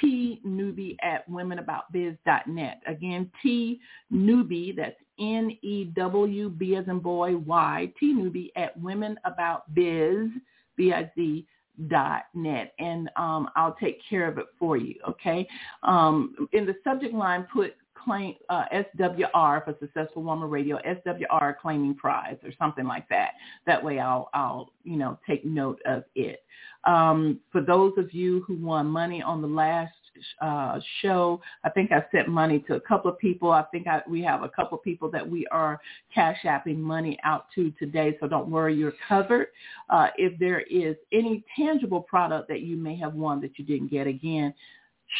[0.00, 2.82] T Newby at womenaboutbiz.net.
[2.86, 3.80] Again, T
[4.10, 10.32] Newby, that's N-E-W-B as in boy, Y, T Newby at womenaboutbiz,
[10.76, 11.46] B-I-Z,
[11.86, 14.96] dot net and um, I'll take care of it for you.
[15.08, 15.46] Okay.
[15.84, 17.74] Um, in the subject line, put
[18.08, 23.32] claim uh, SWR for Successful Woman Radio, SWR claiming prize or something like that.
[23.66, 26.42] That way, I'll I'll you know take note of it.
[26.84, 29.92] Um, for those of you who won money on the last
[30.40, 33.50] uh, show, I think I sent money to a couple of people.
[33.50, 35.80] I think I, we have a couple of people that we are
[36.14, 38.16] cash apping money out to today.
[38.20, 39.48] So don't worry, you're covered.
[39.90, 43.90] Uh, if there is any tangible product that you may have won that you didn't
[43.90, 44.54] get, again,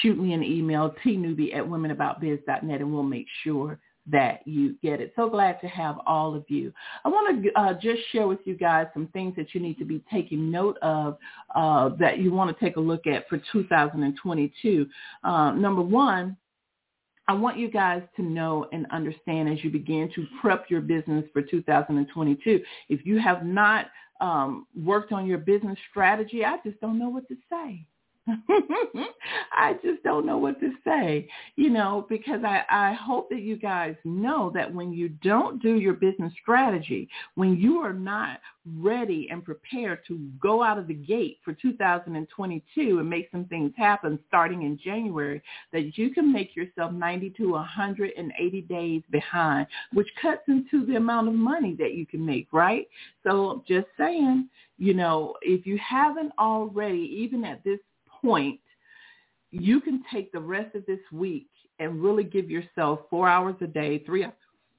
[0.02, 3.78] shoot me an email, tnewby at womenaboutbiz.net, and we'll make sure
[4.10, 5.12] that you get it.
[5.16, 6.72] So glad to have all of you.
[7.04, 9.84] I want to uh, just share with you guys some things that you need to
[9.84, 11.18] be taking note of
[11.54, 14.86] uh, that you want to take a look at for 2022.
[15.24, 16.36] Uh, number one,
[17.28, 21.26] I want you guys to know and understand as you begin to prep your business
[21.34, 22.62] for 2022.
[22.88, 23.88] If you have not
[24.22, 27.84] um, worked on your business strategy, I just don't know what to say.
[29.52, 33.56] I just don't know what to say, you know, because I, I hope that you
[33.56, 38.40] guys know that when you don't do your business strategy, when you are not
[38.76, 43.72] ready and prepared to go out of the gate for 2022 and make some things
[43.76, 50.08] happen starting in January, that you can make yourself 90 to 180 days behind, which
[50.20, 52.86] cuts into the amount of money that you can make, right?
[53.24, 57.80] So just saying, you know, if you haven't already, even at this
[58.22, 58.60] point,
[59.50, 61.48] you can take the rest of this week
[61.78, 64.26] and really give yourself four hours a day, three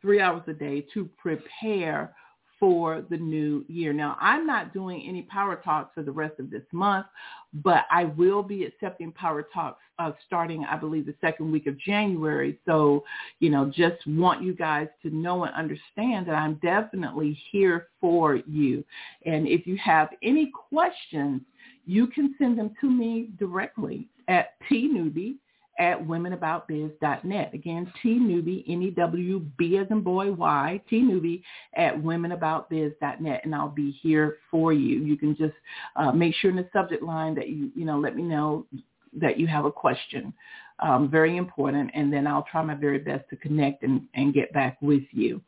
[0.01, 2.13] three hours a day to prepare
[2.59, 3.93] for the new year.
[3.93, 7.05] Now, I'm not doing any power talks for the rest of this month,
[7.53, 11.79] but I will be accepting power talks uh, starting, I believe, the second week of
[11.79, 12.59] January.
[12.65, 13.03] So,
[13.39, 18.35] you know, just want you guys to know and understand that I'm definitely here for
[18.35, 18.83] you.
[19.25, 21.41] And if you have any questions,
[21.85, 25.35] you can send them to me directly at tnewby
[25.79, 27.53] at womenaboutbiz.net.
[27.53, 31.41] Again, tnewby, N-E-W-B as in boy, Y, tnewby
[31.75, 34.99] at womenaboutbiz.net, and I'll be here for you.
[34.99, 35.53] You can just
[35.95, 38.65] uh, make sure in the subject line that you, you know, let me know
[39.13, 40.33] that you have a question.
[40.81, 44.53] Um, very important, and then I'll try my very best to connect and, and get
[44.53, 45.41] back with you.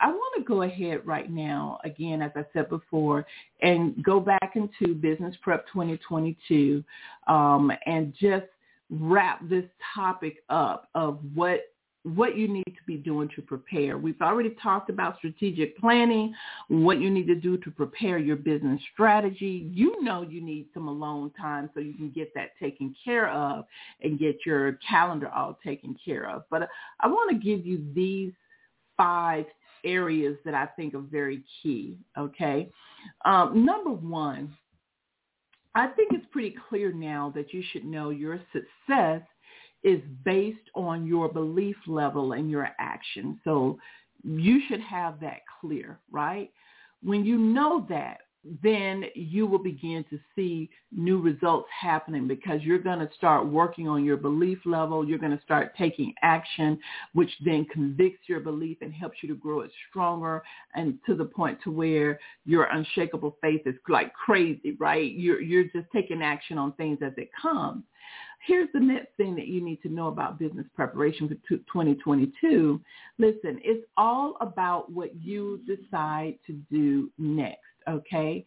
[0.00, 3.26] I want to go ahead right now, again, as I said before,
[3.60, 6.82] and go back into Business Prep 2022
[7.26, 8.46] um, and just
[8.88, 11.60] wrap this topic up of what
[12.04, 13.98] what you need to be doing to prepare.
[13.98, 16.32] We've already talked about strategic planning,
[16.68, 19.68] what you need to do to prepare your business strategy.
[19.72, 23.64] You know you need some alone time so you can get that taken care of
[24.00, 26.44] and get your calendar all taken care of.
[26.50, 26.68] But
[27.00, 28.32] I want to give you these
[28.96, 29.46] five
[29.84, 32.70] areas that I think are very key, okay?
[33.24, 34.56] Um, number one,
[35.74, 39.22] I think it's pretty clear now that you should know your success
[39.84, 43.40] is based on your belief level and your action.
[43.44, 43.78] So
[44.24, 46.50] you should have that clear, right?
[47.02, 48.18] When you know that,
[48.62, 53.88] then you will begin to see new results happening because you're going to start working
[53.88, 55.06] on your belief level.
[55.06, 56.78] You're going to start taking action,
[57.14, 60.42] which then convicts your belief and helps you to grow it stronger
[60.74, 65.12] and to the point to where your unshakable faith is like crazy, right?
[65.12, 67.82] You're, you're just taking action on things as it comes.
[68.46, 72.80] Here's the next thing that you need to know about business preparation for 2022.
[73.18, 77.58] Listen, it's all about what you decide to do next
[77.88, 78.44] okay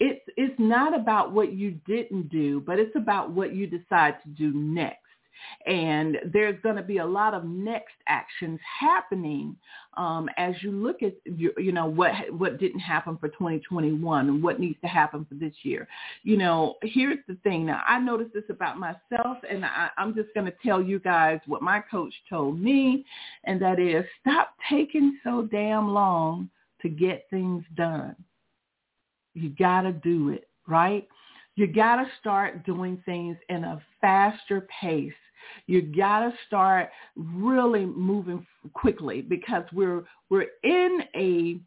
[0.00, 4.28] it's it's not about what you didn't do but it's about what you decide to
[4.30, 5.01] do next
[5.66, 9.56] and there's going to be a lot of next actions happening
[9.96, 14.42] um, as you look at you, you know what what didn't happen for 2021 and
[14.42, 15.86] what needs to happen for this year.
[16.22, 17.66] You know, here's the thing.
[17.66, 21.40] Now I noticed this about myself, and I, I'm just going to tell you guys
[21.46, 23.04] what my coach told me,
[23.44, 26.48] and that is stop taking so damn long
[26.80, 28.16] to get things done.
[29.34, 31.06] You got to do it, right?
[31.54, 35.12] You got to start doing things in a faster pace
[35.66, 41.60] you got to start really moving quickly because we're we're in a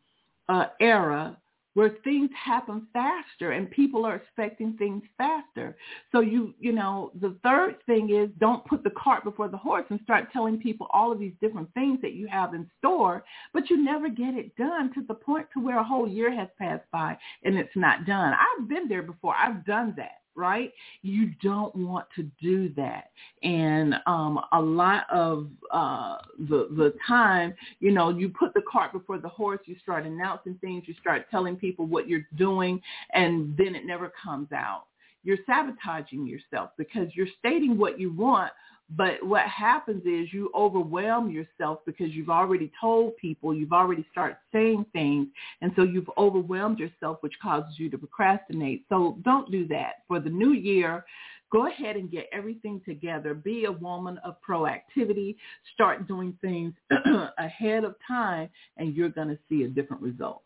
[0.51, 1.37] uh, era
[1.75, 5.75] where things happen faster and people are expecting things faster.
[6.11, 9.85] So you, you know, the third thing is don't put the cart before the horse
[9.89, 13.69] and start telling people all of these different things that you have in store, but
[13.69, 16.89] you never get it done to the point to where a whole year has passed
[16.91, 18.33] by and it's not done.
[18.33, 19.35] I've been there before.
[19.37, 20.71] I've done that right?
[21.01, 23.11] You don't want to do that.
[23.43, 28.93] And um, a lot of uh, the the time, you know, you put the cart
[28.93, 29.59] before the horse.
[29.65, 30.83] You start announcing things.
[30.87, 32.81] You start telling people what you're doing,
[33.13, 34.85] and then it never comes out.
[35.23, 38.51] You're sabotaging yourself because you're stating what you want,
[38.89, 44.37] but what happens is you overwhelm yourself because you've already told people, you've already started
[44.51, 45.27] saying things,
[45.61, 48.85] and so you've overwhelmed yourself, which causes you to procrastinate.
[48.89, 50.03] So don't do that.
[50.07, 51.03] For the new year,
[51.51, 53.33] go ahead and get everything together.
[53.33, 55.35] Be a woman of proactivity.
[55.73, 56.73] Start doing things
[57.39, 60.43] ahead of time, and you're going to see a different result.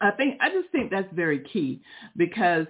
[0.00, 1.80] I think I just think that's very key
[2.16, 2.66] because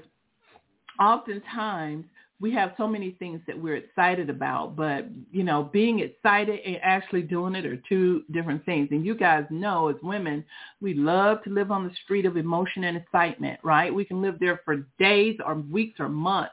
[0.98, 2.04] oftentimes
[2.40, 6.78] we have so many things that we're excited about, but you know, being excited and
[6.82, 8.88] actually doing it are two different things.
[8.92, 10.44] And you guys know as women,
[10.80, 13.92] we love to live on the street of emotion and excitement, right?
[13.92, 16.52] We can live there for days or weeks or months.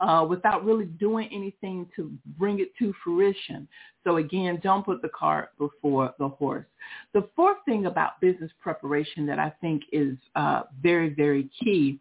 [0.00, 3.68] Uh, without really doing anything to bring it to fruition.
[4.04, 6.66] So again, don't put the cart before the horse.
[7.14, 12.00] The fourth thing about business preparation that I think is uh, very, very key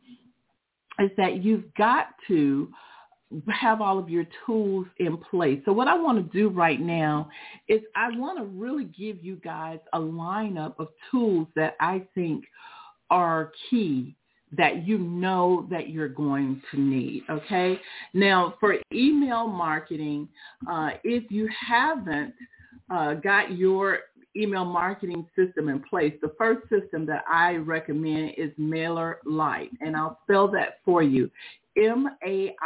[0.99, 2.69] is that you've got to
[3.49, 5.61] have all of your tools in place.
[5.65, 7.29] So what I want to do right now
[7.67, 12.45] is I want to really give you guys a lineup of tools that I think
[13.09, 14.15] are key
[14.57, 17.23] that you know that you're going to need.
[17.29, 17.79] Okay.
[18.13, 20.27] Now for email marketing,
[20.69, 22.33] uh, if you haven't
[22.89, 23.99] uh, got your
[24.35, 30.19] email marketing system in place, the first system that I recommend is MailerLite, and I'll
[30.23, 31.29] spell that for you.
[31.77, 32.59] M-A-I-L-E-R-L-I-T-E.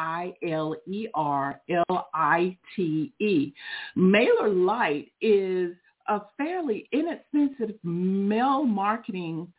[3.97, 5.76] MailerLite is
[6.08, 9.51] a fairly inexpensive mail marketing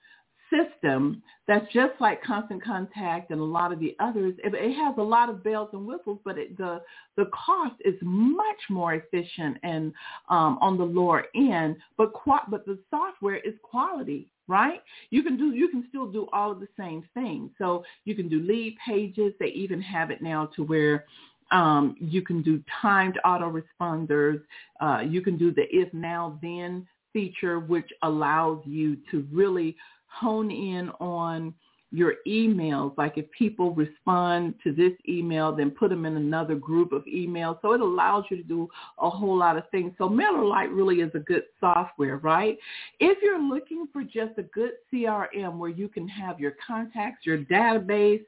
[0.51, 4.35] system that's just like Constant Contact and a lot of the others.
[4.43, 6.81] It, it has a lot of bells and whistles, but it, the
[7.17, 9.93] the cost is much more efficient and
[10.29, 11.77] um, on the lower end.
[11.97, 12.13] But
[12.51, 14.81] but the software is quality right?
[15.11, 17.51] You can do you can still do all of the same things.
[17.59, 19.33] So you can do lead pages.
[19.41, 21.05] They even have it now to where
[21.51, 24.41] um, you can do timed autoresponders.
[24.81, 29.77] Uh, you can do the if now then feature, which allows you to really
[30.19, 31.55] hone in on
[31.93, 32.97] your emails.
[32.99, 37.59] Like if people respond to this email, then put them in another group of emails.
[37.63, 39.93] So it allows you to do a whole lot of things.
[39.99, 42.59] So MailerLite really is a good software, right?
[42.99, 47.39] If you're looking for just a good CRM where you can have your contacts, your
[47.39, 48.25] database,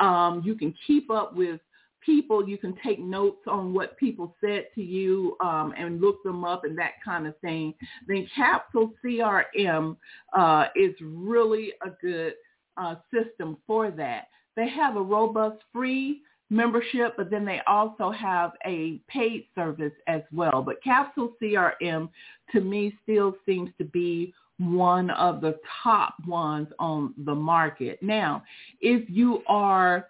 [0.00, 1.60] um, you can keep up with
[2.04, 6.44] people, you can take notes on what people said to you um, and look them
[6.44, 7.74] up and that kind of thing.
[8.06, 9.96] Then Capsule CRM
[10.36, 12.34] uh, is really a good
[12.76, 14.28] uh, system for that.
[14.56, 20.22] They have a robust free membership, but then they also have a paid service as
[20.32, 20.62] well.
[20.62, 22.10] But Capsule CRM
[22.52, 28.00] to me still seems to be one of the top ones on the market.
[28.02, 28.44] Now,
[28.80, 30.08] if you are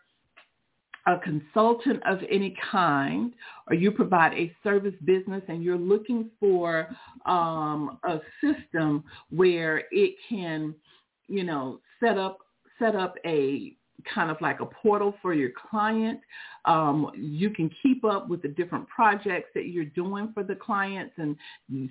[1.07, 3.32] a consultant of any kind
[3.68, 6.88] or you provide a service business and you're looking for
[7.26, 10.74] um, a system where it can,
[11.28, 12.38] you know, set up
[12.78, 13.76] set up a
[14.12, 16.20] kind of like a portal for your client.
[16.64, 21.14] Um, you can keep up with the different projects that you're doing for the clients
[21.18, 21.36] and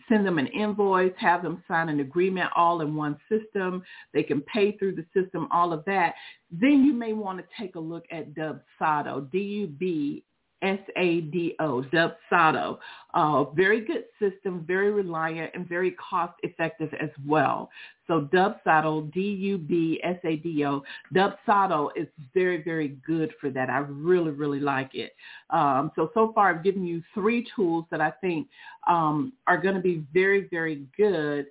[0.08, 3.84] send them an invoice, have them sign an agreement all in one system.
[4.14, 6.16] They can pay through the system, all of that.
[6.52, 10.24] Then you may want to take a look at Dubsado, D-U-B
[10.62, 12.78] S-A-D-O, Dubsado.
[13.14, 17.70] Uh, very good system, very reliant, and very cost effective as well.
[18.08, 20.84] So Dub Dubsado, D-U-B-S-A-D-O,
[21.14, 23.70] Dubsado is very, very good for that.
[23.70, 25.16] I really, really like it.
[25.50, 28.48] Um, so, so far I've given you three tools that I think
[28.88, 31.48] um, are going to be very, very good,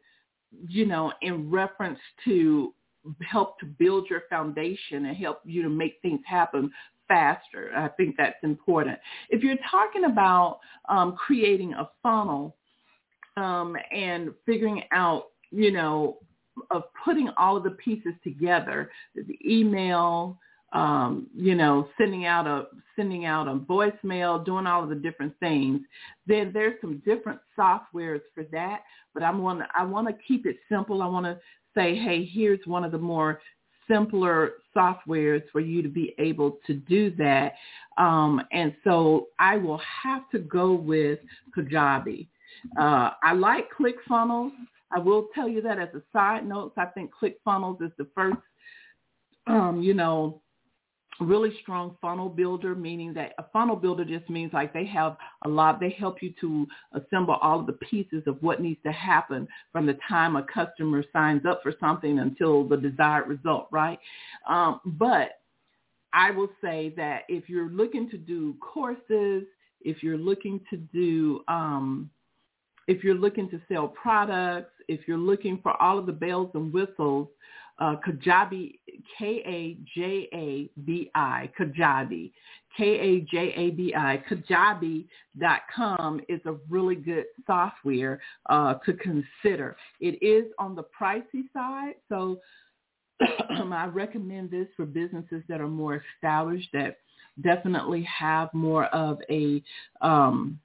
[0.66, 2.74] you know, in reference to
[3.22, 6.70] help to build your foundation and help you to make things happen
[7.11, 7.72] faster.
[7.76, 8.96] I think that's important.
[9.30, 12.56] If you're talking about um, creating a funnel
[13.36, 16.18] um, and figuring out, you know,
[16.70, 20.38] of putting all of the pieces together, the email,
[20.72, 25.32] um, you know, sending out a sending out a voicemail, doing all of the different
[25.40, 25.80] things,
[26.26, 28.82] then there's some different softwares for that.
[29.12, 31.02] But I'm want I want to keep it simple.
[31.02, 31.40] I want to
[31.74, 33.40] say, hey, here's one of the more
[33.91, 37.55] simpler softwares for you to be able to do that.
[37.99, 41.18] Um, and so I will have to go with
[41.57, 42.28] Kajabi.
[42.78, 44.53] Uh, I like ClickFunnels.
[44.93, 48.38] I will tell you that as a side note, I think ClickFunnels is the first,
[49.47, 50.41] um, you know,
[51.21, 55.49] really strong funnel builder, meaning that a funnel builder just means like they have a
[55.49, 59.47] lot, they help you to assemble all of the pieces of what needs to happen
[59.73, 63.99] from the time a customer signs up for something until the desired result, right?
[64.49, 65.41] Um, but
[66.12, 69.45] I will say that if you're looking to do courses,
[69.83, 72.11] if you're looking to do, um,
[72.89, 76.73] if you're looking to sell products, if you're looking for all of the bells and
[76.73, 77.29] whistles,
[77.81, 78.78] uh, Kajabi,
[79.18, 79.81] K-A-J-A-B-I,
[81.59, 82.33] Kajabi,
[82.76, 89.76] K-A-J-A-B-I, Kajabi.com is a really good software uh, to consider.
[90.01, 92.41] It is on the pricey side, so
[93.20, 96.99] I recommend this for businesses that are more established that
[97.43, 99.62] definitely have more of a
[100.01, 100.59] um,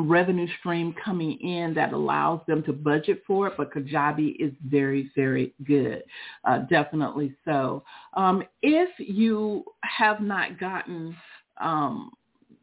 [0.00, 5.10] revenue stream coming in that allows them to budget for it, but Kajabi is very,
[5.14, 6.02] very good.
[6.44, 7.82] Uh, definitely so.
[8.14, 11.16] Um, if you have not gotten,
[11.60, 12.10] um,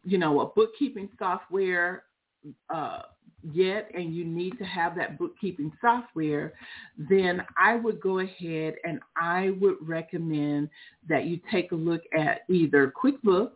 [0.03, 2.03] you know, a bookkeeping software
[2.73, 3.01] uh,
[3.53, 6.53] yet and you need to have that bookkeeping software,
[6.97, 10.69] then I would go ahead and I would recommend
[11.07, 13.51] that you take a look at either QuickBooks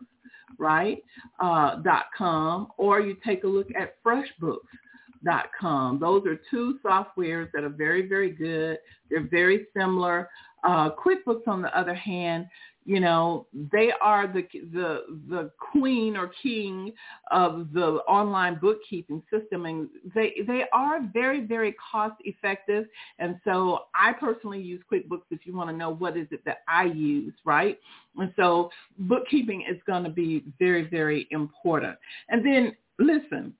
[0.58, 1.02] right,
[1.40, 1.82] uh,
[2.16, 5.98] com, or you take a look at FreshBooks.com.
[5.98, 8.78] Those are two softwares that are very, very good.
[9.10, 10.28] They're very similar.
[10.64, 12.46] Uh, QuickBooks, on the other hand,
[12.84, 16.92] you know, they are the the the queen or king
[17.30, 22.86] of the online bookkeeping system, and they they are very very cost effective.
[23.18, 25.22] And so I personally use QuickBooks.
[25.30, 27.78] If you want to know what is it that I use, right?
[28.16, 31.96] And so bookkeeping is going to be very very important.
[32.28, 33.54] And then listen,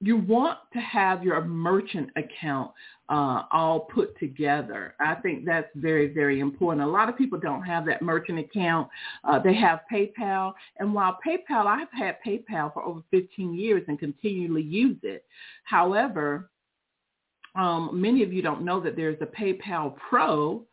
[0.00, 2.72] you want to have your merchant account
[3.08, 4.94] uh, all put together.
[4.98, 6.86] I think that's very, very important.
[6.86, 8.88] A lot of people don't have that merchant account.
[9.24, 10.54] Uh, they have PayPal.
[10.78, 15.24] And while PayPal, I've had PayPal for over 15 years and continually use it.
[15.64, 16.50] However,
[17.54, 20.64] um, many of you don't know that there's a PayPal Pro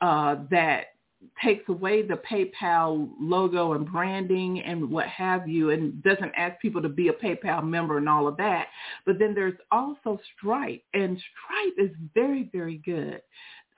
[0.00, 0.94] uh, that
[1.42, 6.82] takes away the PayPal logo and branding and what have you and doesn't ask people
[6.82, 8.68] to be a PayPal member and all of that.
[9.04, 13.20] But then there's also Stripe and Stripe is very, very good.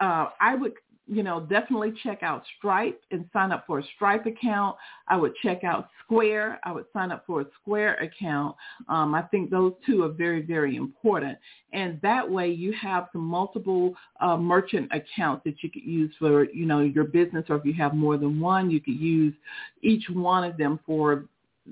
[0.00, 0.72] Uh, I would
[1.10, 4.76] you know, definitely check out Stripe and sign up for a Stripe account.
[5.08, 6.60] I would check out Square.
[6.62, 8.54] I would sign up for a Square account.
[8.88, 11.36] Um, I think those two are very, very important.
[11.72, 16.44] And that way you have some multiple uh, merchant accounts that you could use for,
[16.44, 19.34] you know, your business or if you have more than one, you could use
[19.82, 21.24] each one of them for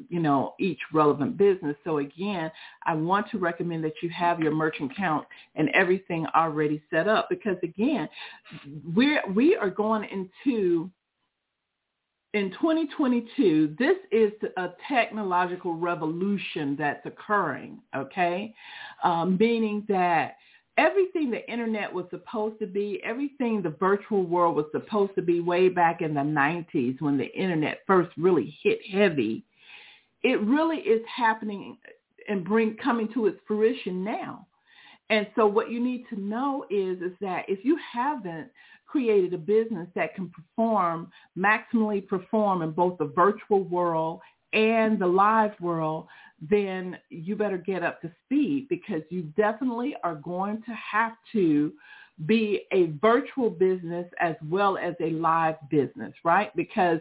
[0.09, 1.77] you know, each relevant business.
[1.85, 2.51] So again,
[2.87, 7.29] I want to recommend that you have your merchant count and everything already set up
[7.29, 8.09] because again,
[8.95, 10.91] we're, we are going into
[12.35, 18.55] in 2022, this is a technological revolution that's occurring, okay?
[19.03, 20.37] Um, meaning that
[20.77, 25.41] everything the internet was supposed to be, everything the virtual world was supposed to be
[25.41, 29.45] way back in the 90s when the internet first really hit heavy,
[30.23, 31.79] it really is happening
[32.29, 34.47] and bring coming to its fruition now.
[35.11, 38.51] And so what you need to know is is that if you haven't
[38.87, 44.21] created a business that can perform, maximally perform in both the virtual world
[44.53, 46.07] and the live world,
[46.41, 51.73] then you better get up to speed because you definitely are going to have to
[52.27, 56.55] be a virtual business as well as a live business, right?
[56.57, 56.99] Because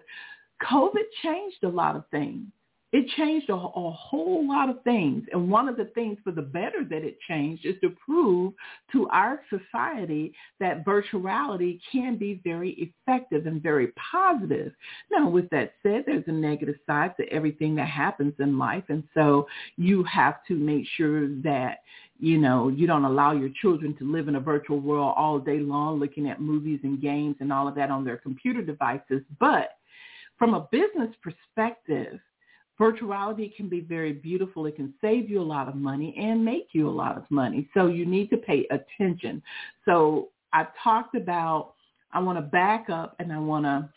[0.61, 2.47] COVID changed a lot of things
[2.93, 5.25] it changed a, a, whole lot of things.
[5.33, 8.53] And one of the things for the better that it changed is to prove
[8.93, 12.71] to our society that virtuality can be very
[13.07, 14.71] effective and very positive.
[15.11, 18.85] Now, with that said, there's a negative side to everything that happens in life.
[18.87, 21.79] And so you have to make sure that
[22.19, 25.59] you know, you don't allow your children to live in a virtual world all day
[25.59, 29.21] long looking at movies and games and all of that on their computer devices.
[29.39, 29.77] But
[30.39, 32.19] from a business perspective,
[32.79, 34.65] virtuality can be very beautiful.
[34.65, 37.67] It can save you a lot of money and make you a lot of money.
[37.73, 39.41] So you need to pay attention.
[39.85, 41.73] So I've talked about,
[42.13, 43.89] I want to back up and I want to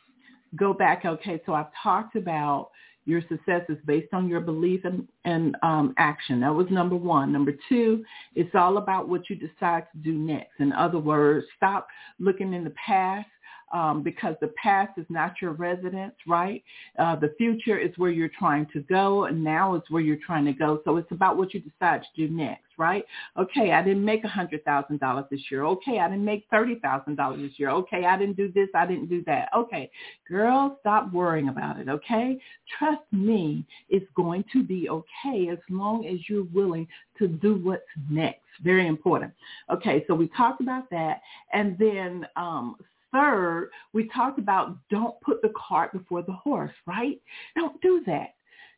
[0.56, 1.04] go back.
[1.04, 2.70] Okay, so I've talked about
[3.06, 6.40] your success is based on your belief and, and um, action.
[6.40, 7.32] That was number one.
[7.32, 8.04] Number two,
[8.34, 10.60] it's all about what you decide to do next.
[10.60, 13.28] In other words, stop looking in the past
[13.72, 16.62] um, because the past is not your residence, right?
[16.98, 20.44] Uh, the future is where you're trying to go, and now is where you're trying
[20.44, 20.80] to go.
[20.84, 23.04] So it's about what you decide to do next, right?
[23.38, 25.64] Okay, I didn't make a $100,000 this year.
[25.64, 27.70] Okay, I didn't make $30,000 this year.
[27.70, 28.68] Okay, I didn't do this.
[28.74, 29.48] I didn't do that.
[29.56, 29.90] Okay,
[30.28, 32.38] girl, stop worrying about it, okay?
[32.78, 37.82] Trust me, it's going to be okay as long as you're willing to do what's
[38.08, 38.40] next.
[38.62, 39.32] Very important.
[39.70, 41.22] Okay, so we talked about that.
[41.52, 42.76] And then um,
[43.12, 47.20] third, we talked about don't put the cart before the horse, right?
[47.56, 48.34] Don't do that.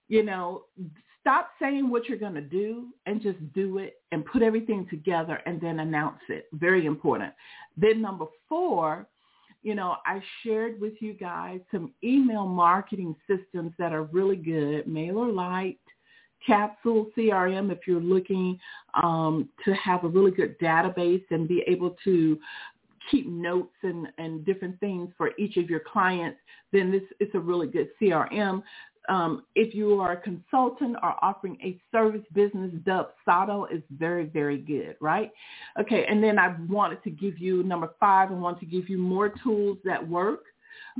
[0.09, 0.65] You know,
[1.21, 5.41] stop saying what you're going to do and just do it and put everything together
[5.47, 6.47] and then announce it.
[6.53, 7.33] Very important.
[7.77, 9.07] Then number four,
[9.63, 14.87] you know, I shared with you guys some email marketing systems that are really good.
[14.87, 15.79] MailerLite,
[16.45, 18.59] Capsule CRM if you're looking
[19.01, 22.39] um, to have a really good database and be able to
[23.11, 26.39] keep notes and, and different things for each of your clients,
[26.73, 28.63] then this is a really good CRM.
[29.09, 34.59] Um, if you are a consultant or offering a service business, Dubsado is very, very
[34.59, 35.33] good, right?
[35.79, 38.31] Okay, and then I wanted to give you number five.
[38.31, 40.45] I want to give you more tools that work.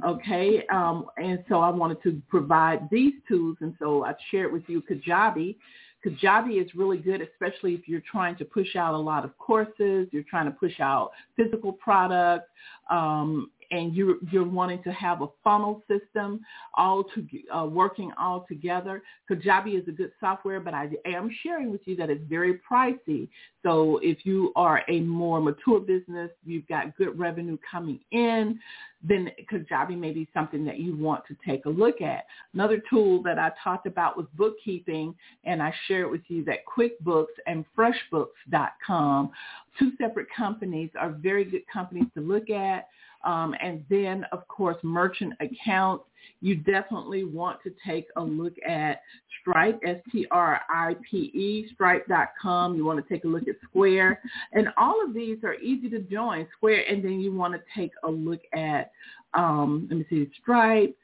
[0.05, 4.63] Okay, um, and so I wanted to provide these tools, and so I shared with
[4.67, 5.57] you Kajabi,
[6.05, 10.09] Kajabi is really good, especially if you're trying to push out a lot of courses,
[10.11, 12.49] you're trying to push out physical products,
[12.91, 16.41] um, and you're, you're wanting to have a funnel system
[16.77, 19.03] all to, uh, working all together.
[19.31, 23.29] Kajabi is a good software, but I am sharing with you that it's very pricey.
[23.63, 28.59] So if you are a more mature business, you've got good revenue coming in,
[29.03, 32.27] then Kajabi may be something that you want to take a look at.
[32.55, 37.27] Another tool that I talked about was bookkeeping, and I shared with you that QuickBooks
[37.47, 39.31] and FreshBooks.com,
[39.79, 42.89] two separate companies, are very good companies to look at.
[43.25, 46.05] Um, and then, of course, merchant accounts.
[46.41, 49.03] You definitely want to take a look at
[49.41, 52.77] Stripe, S-T-R-I-P-E, stripe.com.
[52.77, 54.21] You want to take a look at Square.
[54.53, 56.85] And all of these are easy to join, Square.
[56.89, 58.93] And then you want to take a look at,
[59.35, 60.97] um, let me see, Stripe,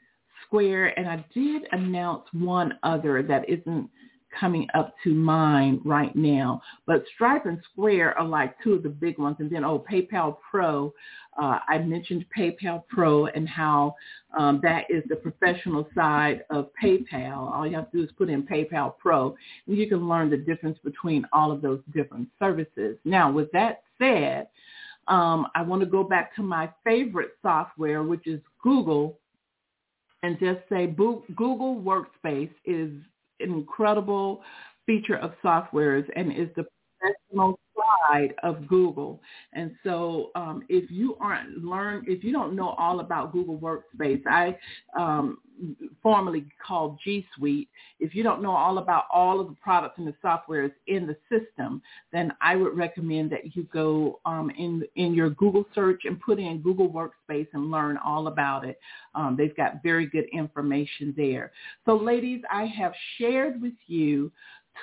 [0.45, 0.97] Square.
[0.97, 3.89] And I did announce one other that isn't
[4.37, 6.61] coming up to mind right now.
[6.85, 9.37] But Stripe and Square are like two of the big ones.
[9.39, 10.93] And then, oh, PayPal Pro.
[11.41, 13.95] Uh, I mentioned PayPal Pro and how
[14.37, 17.51] um, that is the professional side of PayPal.
[17.53, 19.35] All you have to do is put in PayPal Pro,
[19.67, 22.97] and you can learn the difference between all of those different services.
[23.05, 24.47] Now, with that said,
[25.07, 29.17] um, I want to go back to my favorite software, which is Google,
[30.23, 32.91] and just say Google Workspace is
[33.39, 34.41] incredible
[34.85, 36.65] feature of softwares and is the
[36.99, 39.21] professional pride of Google.
[39.53, 44.21] And so um, if you aren't learn, if you don't know all about Google Workspace,
[44.27, 44.57] I
[44.97, 45.37] um,
[46.01, 47.69] formerly called G Suite,
[47.99, 51.17] if you don't know all about all of the products and the softwares in the
[51.29, 51.81] system,
[52.11, 56.39] then I would recommend that you go um, in in your Google search and put
[56.39, 58.79] in Google Workspace and learn all about it.
[59.15, 61.51] Um, they've got very good information there.
[61.85, 64.31] So ladies, I have shared with you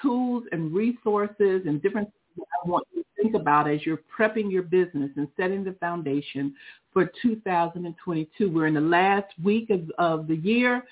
[0.03, 4.01] tools and resources and different things that I want you to think about as you're
[4.19, 6.55] prepping your business and setting the foundation
[6.93, 8.51] for 2022.
[8.51, 10.85] We're in the last week of, of the year.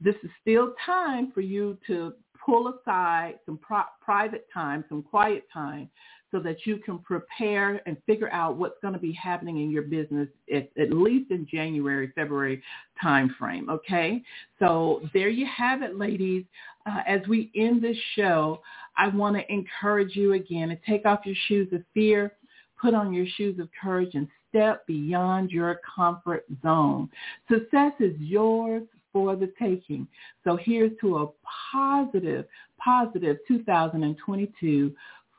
[0.00, 5.46] This is still time for you to pull aside some pro- private time, some quiet
[5.52, 5.88] time,
[6.32, 9.82] so that you can prepare and figure out what's going to be happening in your
[9.82, 12.60] business at, at least in January, February
[13.02, 13.68] timeframe.
[13.68, 14.22] Okay,
[14.58, 16.44] so there you have it, ladies.
[16.86, 18.60] Uh, as we end this show,
[18.96, 22.32] I want to encourage you again to take off your shoes of fear,
[22.80, 27.08] put on your shoes of courage, and step beyond your comfort zone.
[27.48, 30.08] Success is yours for the taking.
[30.44, 31.26] So here's to a
[31.72, 32.46] positive,
[32.82, 34.92] positive 2022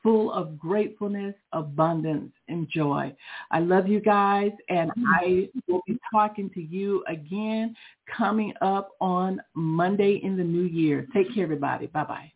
[0.04, 3.16] full of gratefulness, abundance, and joy.
[3.52, 7.74] I love you guys, and I will be talking to you again
[8.18, 11.08] coming up on Monday in the new year.
[11.14, 11.88] Take care, everybody.
[11.88, 12.33] Bye-bye.